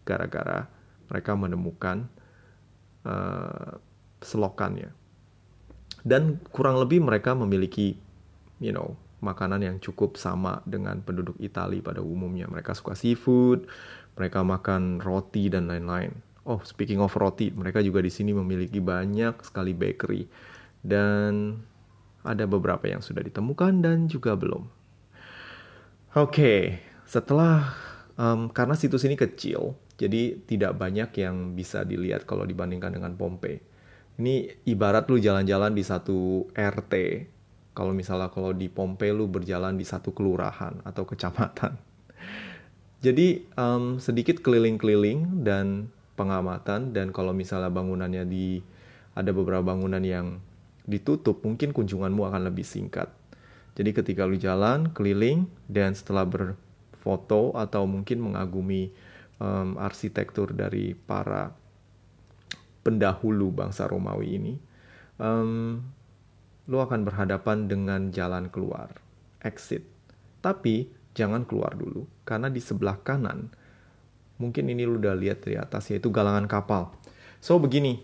Gara-gara 0.06 0.65
mereka 1.10 1.32
menemukan 1.38 2.10
uh, 3.06 3.78
selokannya. 4.21 5.05
Dan 6.06 6.38
kurang 6.54 6.78
lebih 6.78 7.02
mereka 7.02 7.34
memiliki, 7.34 7.98
you 8.62 8.70
know, 8.70 8.94
makanan 9.26 9.65
yang 9.65 9.78
cukup 9.82 10.22
sama 10.22 10.62
dengan 10.70 11.02
penduduk 11.02 11.34
Italia 11.41 11.82
pada 11.82 12.06
umumnya. 12.06 12.46
Mereka 12.46 12.78
suka 12.78 12.94
seafood, 12.94 13.65
mereka 14.13 14.46
makan 14.46 15.02
roti 15.02 15.50
dan 15.50 15.65
lain-lain. 15.65 16.13
Oh, 16.46 16.62
speaking 16.62 17.02
of 17.02 17.18
roti, 17.18 17.50
mereka 17.50 17.82
juga 17.82 18.06
di 18.06 18.13
sini 18.13 18.30
memiliki 18.30 18.78
banyak 18.78 19.41
sekali 19.41 19.74
bakery 19.74 20.30
dan 20.86 21.58
ada 22.22 22.46
beberapa 22.46 22.86
yang 22.86 23.02
sudah 23.02 23.26
ditemukan 23.26 23.82
dan 23.82 24.06
juga 24.06 24.38
belum. 24.38 24.70
Oke, 26.15 26.30
okay, 26.30 26.62
setelah 27.10 27.74
um, 28.13 28.48
karena 28.54 28.78
situs 28.78 29.04
ini 29.10 29.18
kecil, 29.18 29.74
jadi 29.98 30.38
tidak 30.46 30.78
banyak 30.78 31.10
yang 31.18 31.58
bisa 31.58 31.82
dilihat 31.82 32.30
kalau 32.30 32.46
dibandingkan 32.46 32.94
dengan 32.94 33.18
Pompei. 33.18 33.58
Ini 34.15 34.63
ibarat 34.63 35.12
lu 35.12 35.19
jalan-jalan 35.19 35.75
di 35.75 35.84
satu 35.84 36.47
RT. 36.56 36.93
Kalau 37.75 37.91
misalnya 37.91 38.32
kalau 38.32 38.56
di 38.56 38.71
Pompei 38.71 39.12
lu 39.12 39.28
berjalan 39.28 39.75
di 39.75 39.84
satu 39.84 40.15
kelurahan 40.15 40.80
atau 40.88 41.04
kecamatan. 41.04 41.75
Jadi 43.06 43.43
um, 43.60 43.99
sedikit 43.99 44.39
keliling-keliling 44.39 45.43
dan 45.43 45.91
pengamatan 46.15 46.95
dan 46.95 47.12
kalau 47.12 47.36
misalnya 47.36 47.67
bangunannya 47.67 48.23
di 48.23 48.63
ada 49.15 49.36
beberapa 49.36 49.75
bangunan 49.75 49.99
yang 49.99 50.39
ditutup, 50.88 51.43
mungkin 51.43 51.75
kunjunganmu 51.75 52.23
akan 52.23 52.47
lebih 52.47 52.63
singkat. 52.63 53.12
Jadi 53.75 53.91
ketika 53.91 54.23
lu 54.23 54.39
jalan 54.39 54.95
keliling 54.95 55.51
dan 55.67 55.91
setelah 55.91 56.23
berfoto 56.23 57.51
atau 57.60 57.84
mungkin 57.84 58.23
mengagumi 58.23 58.95
um, 59.43 59.75
arsitektur 59.75 60.56
dari 60.56 60.95
para 60.95 61.51
pendahulu 62.86 63.50
bangsa 63.50 63.89
Romawi 63.89 64.38
ini, 64.38 64.54
um, 65.17 65.82
lu 66.69 66.78
akan 66.78 67.02
berhadapan 67.02 67.65
dengan 67.65 68.13
jalan 68.13 68.54
keluar, 68.54 68.93
exit. 69.41 69.82
Tapi 70.45 70.93
jangan 71.17 71.50
keluar 71.50 71.74
dulu 71.74 72.06
karena 72.21 72.54
di 72.54 72.62
sebelah 72.62 73.02
kanan 73.02 73.50
mungkin 74.36 74.67
ini 74.67 74.84
lu 74.84 75.00
udah 75.00 75.15
lihat 75.15 75.48
dari 75.48 75.58
atas 75.58 75.89
yaitu 75.89 76.12
galangan 76.13 76.45
kapal. 76.45 76.93
So 77.39 77.58
begini, 77.58 78.04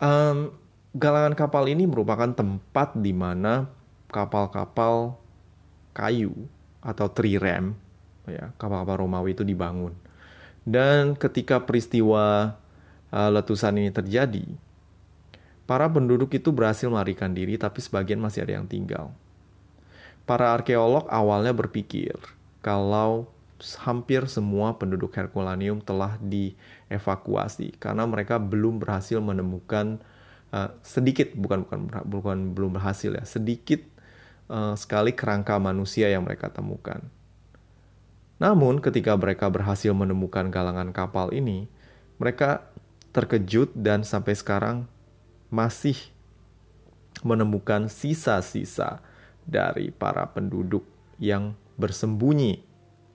um, 0.00 0.54
galangan 0.96 1.34
kapal 1.34 1.66
ini 1.68 1.84
merupakan 1.84 2.32
tempat 2.32 2.96
di 2.96 3.12
mana 3.12 3.68
kapal-kapal 4.08 5.18
kayu 5.92 6.32
atau 6.80 7.10
trirem 7.10 7.74
ya 8.30 8.54
kapal-kapal 8.56 9.04
Romawi 9.06 9.34
itu 9.34 9.42
dibangun. 9.42 9.94
Dan 10.66 11.14
ketika 11.14 11.62
peristiwa 11.62 12.58
uh, 13.10 13.30
letusan 13.30 13.78
ini 13.78 13.90
terjadi, 13.90 14.46
para 15.66 15.90
penduduk 15.90 16.32
itu 16.34 16.54
berhasil 16.54 16.86
melarikan 16.86 17.34
diri 17.34 17.58
tapi 17.58 17.82
sebagian 17.82 18.22
masih 18.22 18.46
ada 18.46 18.58
yang 18.58 18.66
tinggal. 18.70 19.12
Para 20.26 20.50
arkeolog 20.54 21.06
awalnya 21.06 21.54
berpikir 21.54 22.14
kalau 22.58 23.30
hampir 23.86 24.26
semua 24.28 24.76
penduduk 24.76 25.14
Herculaneum 25.16 25.80
telah 25.80 26.20
dievakuasi 26.20 27.78
karena 27.80 28.04
mereka 28.04 28.36
belum 28.36 28.82
berhasil 28.82 29.16
menemukan 29.22 30.02
uh, 30.52 30.74
sedikit 30.84 31.32
bukan 31.32 31.64
bukan 31.64 31.80
bukan 32.04 32.38
belum 32.52 32.76
berhasil 32.76 33.16
ya 33.16 33.24
sedikit 33.24 33.80
uh, 34.52 34.76
sekali 34.76 35.16
kerangka 35.16 35.56
manusia 35.56 36.10
yang 36.10 36.26
mereka 36.26 36.52
temukan. 36.52 37.00
Namun 38.36 38.84
ketika 38.84 39.16
mereka 39.16 39.48
berhasil 39.48 39.96
menemukan 39.96 40.52
galangan 40.52 40.92
kapal 40.92 41.32
ini, 41.32 41.72
mereka 42.20 42.68
terkejut 43.16 43.72
dan 43.72 44.04
sampai 44.04 44.36
sekarang 44.36 44.84
masih 45.48 45.96
menemukan 47.24 47.88
sisa-sisa 47.88 49.00
dari 49.48 49.88
para 49.88 50.28
penduduk 50.28 50.84
yang 51.16 51.56
bersembunyi 51.80 52.60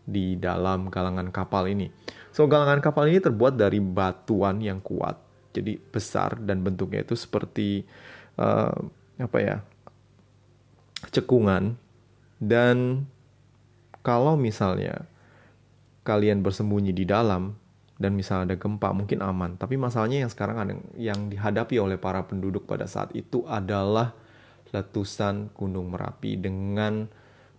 di 0.02 0.34
dalam 0.42 0.90
galangan 0.90 1.30
kapal 1.30 1.70
ini. 1.70 1.94
So, 2.34 2.50
galangan 2.50 2.82
kapal 2.82 3.14
ini 3.14 3.22
terbuat 3.22 3.54
dari 3.54 3.78
batuan 3.78 4.58
yang 4.58 4.82
kuat, 4.82 5.22
jadi 5.54 5.78
besar 5.78 6.42
dan 6.42 6.66
bentuknya 6.66 7.06
itu 7.06 7.14
seperti 7.14 7.86
uh, 8.42 8.74
apa 9.22 9.38
ya, 9.38 9.58
cekungan. 11.14 11.78
Dan 12.42 13.06
kalau 14.02 14.34
misalnya 14.34 15.06
kalian 16.02 16.42
bersembunyi 16.42 16.90
di 16.90 17.06
dalam 17.06 17.61
dan 18.02 18.18
misalnya 18.18 18.54
ada 18.54 18.58
gempa 18.58 18.90
mungkin 18.98 19.22
aman. 19.22 19.62
Tapi 19.62 19.78
masalahnya 19.78 20.26
yang 20.26 20.32
sekarang 20.34 20.58
ada 20.58 20.74
yang 20.98 21.30
dihadapi 21.30 21.78
oleh 21.78 22.02
para 22.02 22.26
penduduk 22.26 22.66
pada 22.66 22.90
saat 22.90 23.14
itu 23.14 23.46
adalah 23.46 24.18
letusan 24.74 25.54
Gunung 25.54 25.94
Merapi 25.94 26.42
dengan 26.42 27.06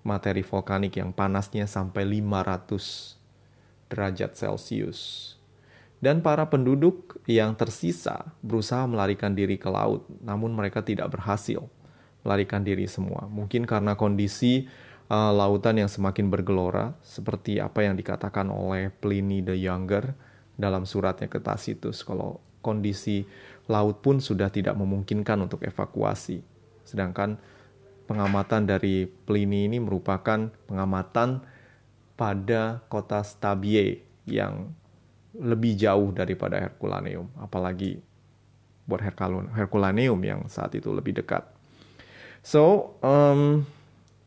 materi 0.03 0.43
vulkanik 0.43 0.99
yang 0.99 1.15
panasnya 1.15 1.71
sampai 1.71 2.03
500 2.03 3.23
derajat 3.87 4.35
Celcius. 4.35 5.01
Dan 6.03 6.19
para 6.19 6.51
penduduk 6.51 7.23
yang 7.31 7.55
tersisa 7.55 8.35
berusaha 8.43 8.83
melarikan 8.91 9.39
diri 9.39 9.55
ke 9.55 9.71
laut, 9.71 10.03
namun 10.19 10.51
mereka 10.51 10.83
tidak 10.83 11.15
berhasil 11.15 11.63
melarikan 12.27 12.67
diri 12.67 12.91
semua. 12.91 13.31
Mungkin 13.31 13.63
karena 13.71 13.95
kondisi 13.95 14.67
uh, 15.07 15.31
lautan 15.31 15.79
yang 15.79 15.87
semakin 15.87 16.27
bergelora, 16.27 16.99
seperti 17.07 17.63
apa 17.63 17.87
yang 17.87 17.95
dikatakan 17.95 18.51
oleh 18.51 18.91
Pliny 18.91 19.47
the 19.47 19.55
Younger 19.55 20.32
dalam 20.57 20.85
suratnya 20.85 21.27
ke 21.27 21.41
Tacitus, 21.41 22.05
kalau 22.05 22.39
kondisi 22.63 23.27
laut 23.67 24.01
pun 24.01 24.23
sudah 24.23 24.49
tidak 24.49 24.79
memungkinkan 24.79 25.39
untuk 25.43 25.63
evakuasi. 25.67 26.43
Sedangkan 26.87 27.39
pengamatan 28.07 28.67
dari 28.67 29.07
Pliny 29.07 29.71
ini 29.71 29.79
merupakan 29.83 30.51
pengamatan 30.69 31.43
pada 32.15 32.85
kota 32.87 33.25
Stabie 33.25 34.05
yang 34.29 34.71
lebih 35.33 35.75
jauh 35.75 36.13
daripada 36.13 36.61
Herculaneum, 36.61 37.33
apalagi 37.41 37.99
buat 38.85 39.01
Herculaneum 39.57 40.21
yang 40.21 40.41
saat 40.53 40.77
itu 40.77 40.93
lebih 40.93 41.17
dekat. 41.17 41.49
So, 42.43 42.95
um, 43.01 43.65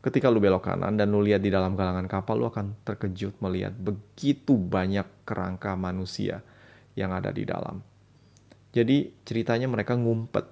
ketika 0.06 0.30
lu 0.30 0.38
belok 0.38 0.70
kanan 0.70 0.94
dan 0.94 1.10
lu 1.10 1.18
lihat 1.18 1.42
di 1.42 1.50
dalam 1.50 1.74
galangan 1.74 2.06
kapal, 2.06 2.38
lu 2.38 2.46
akan 2.46 2.78
terkejut 2.86 3.42
melihat 3.42 3.74
begitu 3.74 4.54
banyak 4.54 5.26
kerangka 5.26 5.74
manusia 5.74 6.46
yang 6.94 7.10
ada 7.10 7.34
di 7.34 7.42
dalam. 7.42 7.82
Jadi 8.70 9.10
ceritanya 9.26 9.66
mereka 9.66 9.98
ngumpet, 9.98 10.46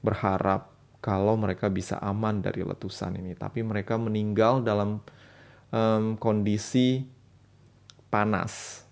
berharap 0.00 0.72
kalau 1.04 1.36
mereka 1.36 1.68
bisa 1.68 2.00
aman 2.00 2.40
dari 2.40 2.64
letusan 2.64 3.20
ini, 3.20 3.36
tapi 3.36 3.60
mereka 3.60 4.00
meninggal 4.00 4.64
dalam 4.64 5.04
um, 5.68 6.16
kondisi 6.16 7.04
panas. 8.08 8.82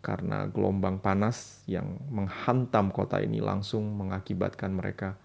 Karena 0.00 0.46
gelombang 0.48 1.02
panas 1.02 1.66
yang 1.66 1.98
menghantam 2.08 2.94
kota 2.94 3.20
ini 3.20 3.42
langsung 3.42 3.90
mengakibatkan 3.98 4.70
mereka 4.70 5.18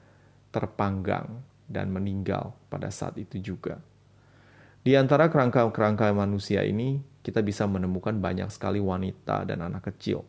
terpanggang 0.49 1.50
dan 1.71 1.89
meninggal 1.89 2.53
pada 2.67 2.91
saat 2.91 3.15
itu 3.15 3.39
juga. 3.39 3.79
Di 4.83 4.99
antara 4.99 5.31
kerangka-kerangka 5.31 6.11
manusia 6.11 6.67
ini, 6.67 6.99
kita 7.23 7.39
bisa 7.39 7.63
menemukan 7.69 8.17
banyak 8.17 8.51
sekali 8.51 8.83
wanita 8.83 9.47
dan 9.47 9.63
anak 9.63 9.93
kecil. 9.93 10.25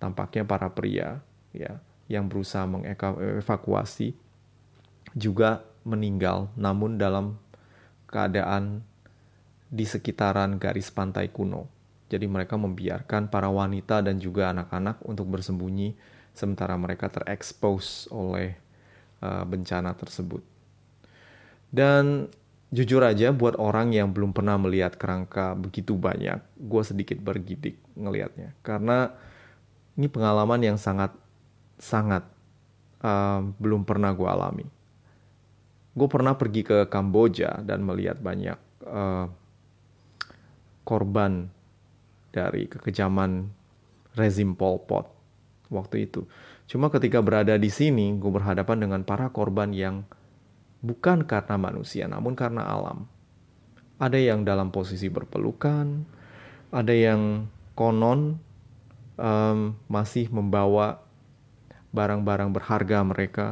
Tampaknya 0.00 0.48
para 0.48 0.70
pria 0.72 1.20
ya 1.52 1.80
yang 2.06 2.30
berusaha 2.30 2.64
mengevakuasi 2.64 4.14
juga 5.16 5.66
meninggal 5.82 6.50
namun 6.54 6.98
dalam 6.98 7.38
keadaan 8.06 8.82
di 9.66 9.82
sekitaran 9.82 10.62
garis 10.62 10.94
pantai 10.94 11.30
kuno 11.30 11.66
jadi 12.06 12.26
mereka 12.30 12.54
membiarkan 12.54 13.26
para 13.26 13.50
wanita 13.50 13.98
dan 14.02 14.22
juga 14.22 14.54
anak-anak 14.54 15.02
untuk 15.02 15.26
bersembunyi 15.26 15.98
sementara 16.30 16.78
mereka 16.78 17.10
terekspos 17.10 18.06
oleh 18.14 18.54
uh, 19.22 19.44
bencana 19.44 19.94
tersebut. 19.96 20.42
Dan 21.70 22.30
jujur 22.72 23.02
aja 23.04 23.30
buat 23.30 23.54
orang 23.56 23.94
yang 23.94 24.10
belum 24.10 24.34
pernah 24.34 24.58
melihat 24.58 24.98
kerangka 24.98 25.54
begitu 25.54 25.94
banyak, 25.94 26.42
gue 26.56 26.82
sedikit 26.82 27.18
bergidik 27.22 27.78
ngelihatnya. 27.94 28.56
Karena 28.60 29.14
ini 29.96 30.06
pengalaman 30.10 30.60
yang 30.60 30.78
sangat 30.80 31.14
sangat 31.76 32.24
uh, 33.04 33.40
belum 33.60 33.84
pernah 33.84 34.12
gue 34.12 34.28
alami. 34.28 34.66
Gue 35.96 36.08
pernah 36.12 36.36
pergi 36.36 36.60
ke 36.60 36.78
Kamboja 36.92 37.64
dan 37.64 37.80
melihat 37.80 38.20
banyak 38.20 38.58
uh, 38.84 39.32
korban 40.84 41.48
dari 42.36 42.68
kekejaman 42.68 43.48
rezim 44.12 44.52
Pol 44.52 44.76
Pot 44.84 45.08
waktu 45.72 46.04
itu. 46.04 46.28
Cuma 46.66 46.90
ketika 46.90 47.22
berada 47.22 47.54
di 47.54 47.70
sini, 47.70 48.18
gue 48.18 48.30
berhadapan 48.30 48.82
dengan 48.82 49.00
para 49.06 49.30
korban 49.30 49.70
yang 49.70 50.02
bukan 50.82 51.22
karena 51.22 51.54
manusia, 51.54 52.10
namun 52.10 52.34
karena 52.34 52.66
alam. 52.66 53.06
Ada 54.02 54.18
yang 54.18 54.42
dalam 54.42 54.74
posisi 54.74 55.06
berpelukan, 55.06 56.02
ada 56.74 56.90
yang 56.90 57.46
konon 57.78 58.42
um, 59.14 59.78
masih 59.86 60.26
membawa 60.34 61.06
barang-barang 61.94 62.50
berharga 62.50 62.98
mereka, 63.06 63.48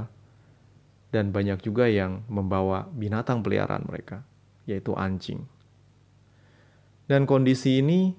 dan 1.14 1.30
banyak 1.30 1.62
juga 1.62 1.86
yang 1.86 2.26
membawa 2.26 2.90
binatang 2.90 3.46
peliharaan 3.46 3.86
mereka, 3.86 4.26
yaitu 4.66 4.90
anjing. 4.98 5.46
Dan 7.06 7.30
kondisi 7.30 7.78
ini 7.78 8.18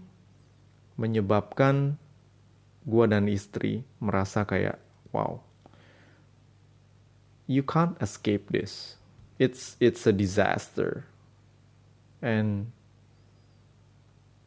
menyebabkan 0.95 1.99
gue 2.87 3.05
dan 3.11 3.27
istri 3.27 3.83
merasa 3.99 4.47
kayak 4.47 4.84
wow 5.15 5.39
you 7.47 7.63
can't 7.63 7.95
escape 8.03 8.51
this 8.51 8.99
it's 9.39 9.79
it's 9.79 10.03
a 10.03 10.11
disaster 10.11 11.07
and 12.19 12.75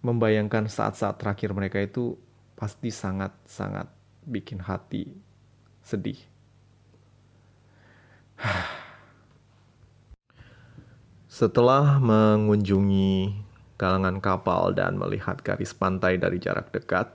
membayangkan 0.03 0.71
saat-saat 0.71 1.19
terakhir 1.19 1.51
mereka 1.53 1.83
itu 1.83 2.15
pasti 2.55 2.91
sangat-sangat 2.91 3.87
bikin 4.27 4.63
hati 4.63 5.15
sedih. 5.83 6.19
Setelah 11.39 12.03
mengunjungi 12.03 13.47
kalangan 13.79 14.19
kapal 14.19 14.75
dan 14.75 14.99
melihat 14.99 15.39
garis 15.43 15.71
pantai 15.71 16.19
dari 16.19 16.43
jarak 16.43 16.75
dekat. 16.75 17.15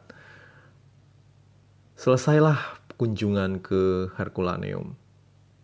Selesailah 1.99 2.83
kunjungan 3.04 3.60
ke 3.60 4.08
Herculaneum. 4.16 4.95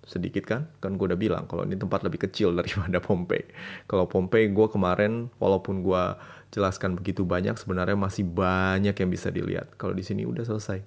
Sedikit 0.04 0.44
kan? 0.44 0.68
Kan 0.84 1.00
gue 1.00 1.08
udah 1.08 1.16
bilang 1.16 1.48
kalau 1.48 1.64
ini 1.64 1.80
tempat 1.80 2.04
lebih 2.04 2.28
kecil 2.28 2.52
daripada 2.52 3.00
Pompei. 3.06 3.48
Kalau 3.88 4.12
Pompei 4.12 4.52
gue 4.52 4.68
kemarin 4.68 5.32
walaupun 5.40 5.80
gue 5.80 6.04
jelaskan 6.52 7.00
begitu 7.00 7.24
banyak 7.24 7.56
sebenarnya 7.56 7.96
masih 7.96 8.28
banyak 8.28 8.92
yang 8.92 9.08
bisa 9.08 9.32
dilihat. 9.32 9.72
Kalau 9.80 9.96
di 9.96 10.04
sini 10.04 10.28
udah 10.28 10.44
selesai. 10.44 10.84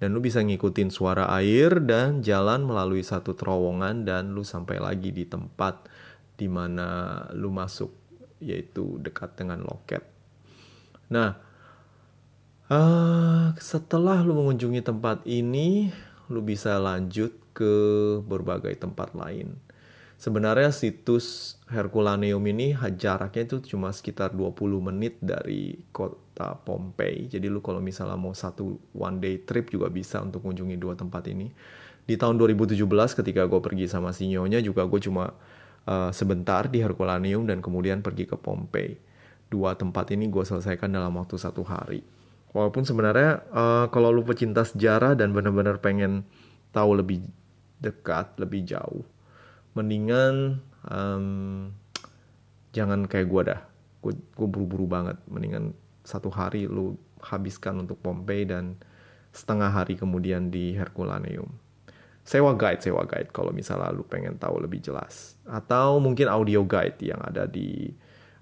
Dan 0.00 0.16
lu 0.16 0.20
bisa 0.20 0.44
ngikutin 0.44 0.92
suara 0.92 1.28
air 1.40 1.80
dan 1.80 2.20
jalan 2.20 2.64
melalui 2.64 3.04
satu 3.04 3.32
terowongan 3.36 4.04
dan 4.04 4.36
lu 4.36 4.44
sampai 4.44 4.80
lagi 4.80 5.12
di 5.12 5.28
tempat 5.28 5.88
di 6.36 6.48
mana 6.48 7.20
lu 7.36 7.52
masuk 7.52 7.92
yaitu 8.40 8.96
dekat 9.00 9.36
dengan 9.36 9.60
loket. 9.60 10.00
Nah, 11.12 11.49
uh, 12.70 13.52
setelah 13.58 14.22
lu 14.22 14.38
mengunjungi 14.38 14.80
tempat 14.80 15.26
ini, 15.26 15.90
lu 16.30 16.40
bisa 16.40 16.78
lanjut 16.78 17.34
ke 17.50 17.74
berbagai 18.24 18.72
tempat 18.78 19.12
lain. 19.12 19.58
Sebenarnya 20.20 20.68
situs 20.68 21.56
Herculaneum 21.72 22.44
ini 22.44 22.76
jaraknya 22.76 23.48
itu 23.48 23.72
cuma 23.72 23.88
sekitar 23.88 24.36
20 24.36 24.52
menit 24.92 25.16
dari 25.16 25.80
kota 25.96 26.60
Pompei. 26.60 27.24
Jadi 27.24 27.48
lu 27.48 27.64
kalau 27.64 27.80
misalnya 27.80 28.20
mau 28.20 28.36
satu 28.36 28.76
one 28.92 29.16
day 29.16 29.40
trip 29.40 29.72
juga 29.72 29.88
bisa 29.88 30.20
untuk 30.20 30.44
mengunjungi 30.44 30.76
dua 30.76 30.92
tempat 30.92 31.24
ini. 31.32 31.48
Di 32.04 32.20
tahun 32.20 32.36
2017 32.36 32.76
ketika 33.16 33.48
gue 33.48 33.60
pergi 33.64 33.88
sama 33.88 34.12
si 34.12 34.28
Nyonya 34.28 34.60
juga 34.60 34.84
gue 34.84 35.00
cuma 35.00 35.32
uh, 35.88 36.12
sebentar 36.12 36.68
di 36.68 36.84
Herculaneum 36.84 37.48
dan 37.48 37.64
kemudian 37.64 38.04
pergi 38.04 38.28
ke 38.28 38.36
Pompei. 38.36 39.00
Dua 39.48 39.72
tempat 39.72 40.12
ini 40.12 40.28
gue 40.28 40.44
selesaikan 40.44 40.92
dalam 40.92 41.16
waktu 41.16 41.40
satu 41.40 41.64
hari. 41.64 42.19
Walaupun 42.50 42.82
sebenarnya 42.82 43.46
uh, 43.54 43.86
kalau 43.94 44.10
lu 44.10 44.26
pecinta 44.26 44.66
sejarah 44.66 45.14
dan 45.14 45.30
benar-benar 45.30 45.78
pengen 45.78 46.26
tahu 46.74 46.98
lebih 46.98 47.22
dekat, 47.78 48.34
lebih 48.42 48.66
jauh, 48.66 49.06
mendingan 49.78 50.58
um, 50.86 51.70
jangan 52.74 53.06
kayak 53.06 53.28
gue 53.30 53.42
dah. 53.54 53.60
Gue 54.02 54.48
buru-buru 54.48 54.90
banget. 54.90 55.16
Mendingan 55.30 55.76
satu 56.02 56.32
hari 56.32 56.66
lu 56.66 56.98
habiskan 57.22 57.84
untuk 57.84 58.00
Pompei 58.02 58.48
dan 58.48 58.80
setengah 59.30 59.70
hari 59.70 59.94
kemudian 59.94 60.50
di 60.50 60.74
Herculaneum 60.74 61.54
sewa 62.30 62.52
guide 62.54 62.78
sewa 62.84 63.02
guide 63.08 63.32
kalau 63.32 63.50
misalnya 63.50 63.90
lu 63.90 64.04
pengen 64.04 64.36
tahu 64.36 64.60
lebih 64.62 64.78
jelas 64.78 65.34
atau 65.48 65.98
mungkin 65.98 66.28
audio 66.28 66.62
guide 66.62 67.00
yang 67.00 67.20
ada 67.24 67.48
di 67.48 67.90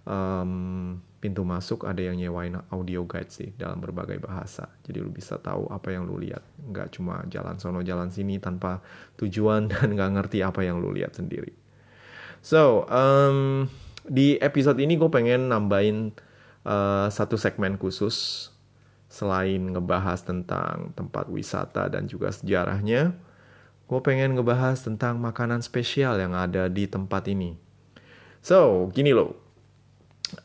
um, 0.04 0.92
pintu 1.18 1.42
masuk 1.42 1.82
ada 1.82 1.98
yang 1.98 2.14
nyewain 2.14 2.54
audio 2.70 3.02
guide 3.02 3.30
sih 3.30 3.50
dalam 3.58 3.82
berbagai 3.82 4.22
bahasa 4.22 4.70
jadi 4.86 5.02
lu 5.02 5.10
bisa 5.10 5.38
tahu 5.38 5.66
apa 5.68 5.90
yang 5.90 6.06
lu 6.06 6.18
lihat 6.18 6.42
nggak 6.62 6.94
cuma 6.94 7.26
jalan 7.26 7.58
sono 7.58 7.82
jalan 7.82 8.10
sini 8.10 8.38
tanpa 8.38 8.80
tujuan 9.18 9.66
dan 9.72 9.98
nggak 9.98 10.10
ngerti 10.14 10.46
apa 10.46 10.62
yang 10.62 10.78
lu 10.78 10.94
lihat 10.94 11.18
sendiri 11.18 11.52
so 12.38 12.86
um, 12.86 13.66
di 14.06 14.38
episode 14.38 14.78
ini 14.78 14.94
gue 14.94 15.10
pengen 15.10 15.50
nambahin 15.50 16.14
uh, 16.62 17.10
satu 17.10 17.34
segmen 17.34 17.76
khusus 17.76 18.48
selain 19.08 19.72
ngebahas 19.72 20.20
tentang 20.20 20.92
tempat 20.92 21.32
wisata 21.32 21.88
dan 21.88 22.04
juga 22.04 22.28
sejarahnya, 22.28 23.16
gue 23.88 24.00
pengen 24.04 24.36
ngebahas 24.36 24.84
tentang 24.84 25.16
makanan 25.16 25.64
spesial 25.64 26.20
yang 26.20 26.36
ada 26.36 26.68
di 26.68 26.84
tempat 26.84 27.24
ini. 27.32 27.56
So, 28.44 28.86
gini 28.92 29.16
loh. 29.16 29.47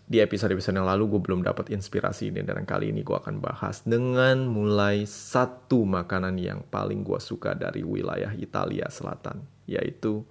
Di 0.08 0.24
episode-episode 0.24 0.80
yang 0.80 0.88
lalu 0.88 1.18
gue 1.18 1.22
belum 1.24 1.42
dapat 1.44 1.72
inspirasi 1.74 2.32
ini 2.32 2.44
dan 2.44 2.64
kali 2.64 2.92
ini 2.92 3.04
gue 3.04 3.16
akan 3.16 3.44
bahas 3.44 3.84
dengan 3.84 4.48
mulai 4.48 5.04
satu 5.04 5.84
makanan 5.84 6.40
yang 6.40 6.64
paling 6.68 7.04
gue 7.04 7.20
suka 7.20 7.56
dari 7.58 7.84
wilayah 7.84 8.32
Italia 8.36 8.88
Selatan, 8.88 9.44
yaitu 9.68 10.24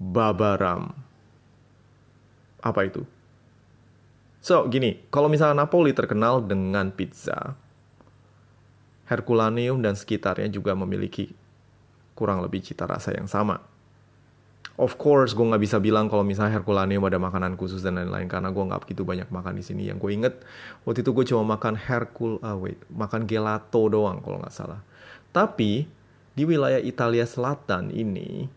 babaram. 0.00 0.96
Apa 2.62 2.86
itu? 2.86 3.02
So, 4.42 4.66
gini, 4.66 5.02
kalau 5.14 5.30
misalnya 5.30 5.62
Napoli 5.62 5.94
terkenal 5.94 6.42
dengan 6.42 6.90
pizza, 6.90 7.54
Herculaneum 9.06 9.78
dan 9.82 9.94
sekitarnya 9.94 10.50
juga 10.50 10.74
memiliki 10.74 11.30
kurang 12.18 12.42
lebih 12.42 12.62
cita 12.62 12.86
rasa 12.86 13.14
yang 13.14 13.30
sama. 13.30 13.71
Of 14.80 14.96
course, 14.96 15.36
gue 15.36 15.44
nggak 15.44 15.60
bisa 15.60 15.76
bilang 15.84 16.08
kalau 16.08 16.24
misalnya 16.24 16.56
Herculaneum 16.56 17.04
ada 17.04 17.20
makanan 17.20 17.60
khusus 17.60 17.84
dan 17.84 18.00
lain-lain 18.00 18.24
karena 18.24 18.48
gue 18.48 18.64
nggak 18.64 18.88
begitu 18.88 19.04
banyak 19.04 19.28
makan 19.28 19.60
di 19.60 19.64
sini. 19.64 19.84
Yang 19.84 19.98
gue 20.00 20.10
inget 20.16 20.34
waktu 20.88 21.04
itu 21.04 21.12
gue 21.12 21.24
cuma 21.28 21.44
makan 21.56 21.76
Hercul, 21.76 22.40
ah 22.40 22.56
wait, 22.56 22.80
makan 22.88 23.28
gelato 23.28 23.92
doang 23.92 24.24
kalau 24.24 24.40
nggak 24.40 24.54
salah. 24.54 24.80
Tapi 25.28 25.84
di 26.32 26.42
wilayah 26.48 26.80
Italia 26.80 27.28
Selatan 27.28 27.92
ini, 27.92 28.48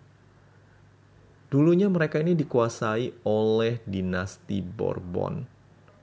dulunya 1.52 1.92
mereka 1.92 2.24
ini 2.24 2.32
dikuasai 2.32 3.28
oleh 3.28 3.84
dinasti 3.84 4.64
Bourbon 4.64 5.44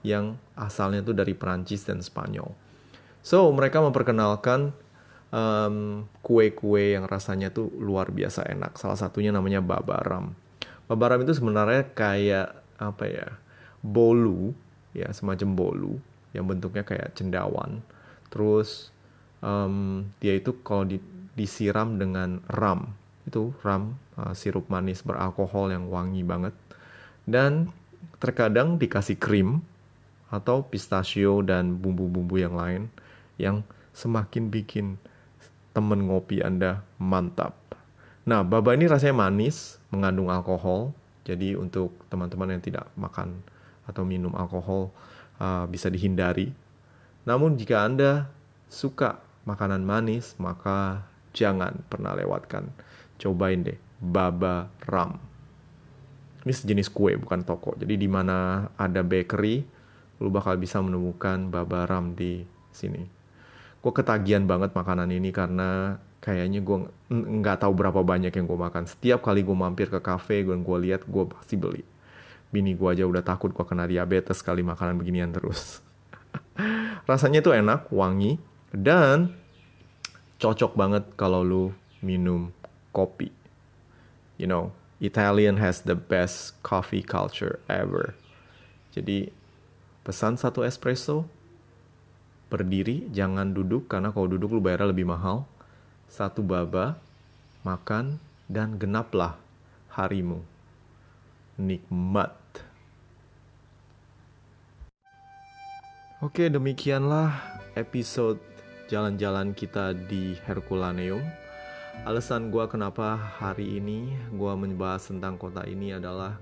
yang 0.04 0.36
asalnya 0.58 1.00
tuh 1.00 1.16
dari 1.16 1.32
Perancis 1.32 1.88
dan 1.88 2.04
Spanyol. 2.04 2.52
So 3.24 3.48
mereka 3.54 3.80
memperkenalkan 3.80 4.76
um, 5.32 6.06
kue-kue 6.20 6.94
yang 6.94 7.08
rasanya 7.08 7.50
tuh 7.50 7.72
luar 7.80 8.12
biasa 8.12 8.46
enak. 8.46 8.76
Salah 8.78 9.00
satunya 9.00 9.32
namanya 9.32 9.64
babaram. 9.64 10.36
Babaram 10.86 11.24
itu 11.24 11.32
sebenarnya 11.34 11.88
kayak 11.96 12.48
apa 12.78 13.04
ya? 13.08 13.28
Bolu, 13.82 14.54
ya 14.94 15.10
semacam 15.10 15.48
bolu 15.56 15.94
yang 16.36 16.46
bentuknya 16.46 16.86
kayak 16.86 17.16
cendawan. 17.18 17.82
Terus 18.30 18.92
um, 19.42 20.06
dia 20.22 20.36
itu 20.38 20.60
kalau 20.62 20.86
di, 20.86 21.02
disiram 21.34 21.98
dengan 21.98 22.44
ram, 22.46 22.94
itu 23.26 23.50
ram 23.64 23.98
uh, 24.14 24.36
sirup 24.36 24.68
manis 24.70 25.02
beralkohol 25.02 25.74
yang 25.74 25.90
wangi 25.90 26.22
banget. 26.22 26.54
Dan 27.26 27.74
terkadang 28.22 28.78
dikasih 28.78 29.18
krim 29.18 29.62
atau 30.32 30.64
pistachio 30.64 31.44
dan 31.44 31.76
bumbu-bumbu 31.76 32.40
yang 32.40 32.56
lain 32.56 32.88
yang 33.36 33.66
semakin 33.92 34.48
bikin 34.48 34.96
temen 35.72 36.04
ngopi 36.06 36.44
Anda 36.44 36.84
mantap. 37.00 37.56
Nah, 38.22 38.46
baba 38.46 38.76
ini 38.76 38.86
rasanya 38.86 39.26
manis, 39.26 39.82
mengandung 39.90 40.30
alkohol. 40.30 40.94
Jadi 41.26 41.58
untuk 41.58 41.94
teman-teman 42.06 42.54
yang 42.54 42.62
tidak 42.62 42.86
makan 42.94 43.42
atau 43.86 44.06
minum 44.06 44.34
alkohol 44.34 44.94
uh, 45.42 45.66
bisa 45.66 45.90
dihindari. 45.90 46.54
Namun 47.26 47.58
jika 47.58 47.82
Anda 47.82 48.30
suka 48.70 49.18
makanan 49.42 49.82
manis, 49.82 50.38
maka 50.38 51.06
jangan 51.34 51.82
pernah 51.90 52.14
lewatkan. 52.14 52.70
Cobain 53.18 53.62
deh, 53.62 53.78
baba 53.98 54.70
ram. 54.86 55.18
Ini 56.42 56.50
sejenis 56.50 56.90
kue, 56.90 57.14
bukan 57.14 57.46
toko. 57.46 57.78
Jadi 57.78 57.94
di 57.94 58.10
mana 58.10 58.66
ada 58.74 59.06
bakery, 59.06 59.62
lu 60.18 60.30
bakal 60.30 60.58
bisa 60.58 60.82
menemukan 60.82 61.50
baba 61.50 61.86
ram 61.86 62.18
di 62.18 62.42
sini 62.74 63.21
gue 63.82 63.92
ketagihan 63.92 64.46
banget 64.46 64.70
makanan 64.78 65.10
ini 65.10 65.34
karena 65.34 65.98
kayaknya 66.22 66.62
gue 66.62 66.86
nggak 67.10 67.66
tahu 67.66 67.74
berapa 67.74 67.98
banyak 68.06 68.30
yang 68.30 68.46
gue 68.46 68.58
makan. 68.58 68.86
Setiap 68.86 69.26
kali 69.26 69.42
gue 69.42 69.56
mampir 69.58 69.90
ke 69.90 69.98
cafe, 69.98 70.46
gue 70.46 70.54
gue 70.54 70.78
lihat 70.86 71.02
gue 71.04 71.24
pasti 71.26 71.58
beli. 71.58 71.82
Bini 72.54 72.78
gue 72.78 72.88
aja 72.88 73.02
udah 73.02 73.26
takut 73.26 73.50
gue 73.50 73.64
kena 73.66 73.90
diabetes 73.90 74.38
kali 74.38 74.62
makanan 74.62 75.02
beginian 75.02 75.34
terus. 75.34 75.82
Rasanya 77.10 77.42
tuh 77.42 77.58
enak, 77.58 77.90
wangi, 77.90 78.38
dan 78.70 79.34
cocok 80.38 80.78
banget 80.78 81.04
kalau 81.18 81.42
lu 81.42 81.64
minum 81.98 82.54
kopi. 82.94 83.34
You 84.38 84.46
know, 84.46 84.70
Italian 85.02 85.58
has 85.58 85.82
the 85.82 85.98
best 85.98 86.54
coffee 86.62 87.02
culture 87.02 87.58
ever. 87.66 88.14
Jadi 88.94 89.34
pesan 90.06 90.38
satu 90.38 90.62
espresso, 90.62 91.26
berdiri, 92.52 93.08
jangan 93.08 93.56
duduk 93.56 93.88
karena 93.88 94.12
kalau 94.12 94.28
duduk 94.28 94.52
lu 94.52 94.60
bayarnya 94.60 94.92
lebih 94.92 95.08
mahal. 95.08 95.48
Satu 96.12 96.44
baba, 96.44 97.00
makan, 97.64 98.20
dan 98.52 98.76
genaplah 98.76 99.40
harimu. 99.96 100.44
Nikmat. 101.56 102.36
Oke, 106.20 106.52
demikianlah 106.52 107.32
episode 107.72 108.36
jalan-jalan 108.92 109.56
kita 109.56 109.96
di 109.96 110.36
Herculaneum. 110.44 111.24
Alasan 112.04 112.52
gue 112.52 112.68
kenapa 112.68 113.16
hari 113.16 113.80
ini 113.80 114.12
gue 114.36 114.52
membahas 114.52 115.08
tentang 115.08 115.40
kota 115.40 115.64
ini 115.64 115.96
adalah 115.96 116.36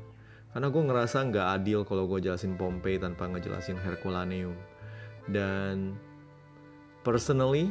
karena 0.51 0.67
gue 0.67 0.83
ngerasa 0.83 1.31
nggak 1.31 1.49
adil 1.63 1.87
kalau 1.87 2.11
gue 2.11 2.23
jelasin 2.23 2.59
Pompei 2.59 2.99
tanpa 2.99 3.31
ngejelasin 3.31 3.79
Herculaneum 3.79 4.55
dan 5.29 5.99
personally 7.03 7.69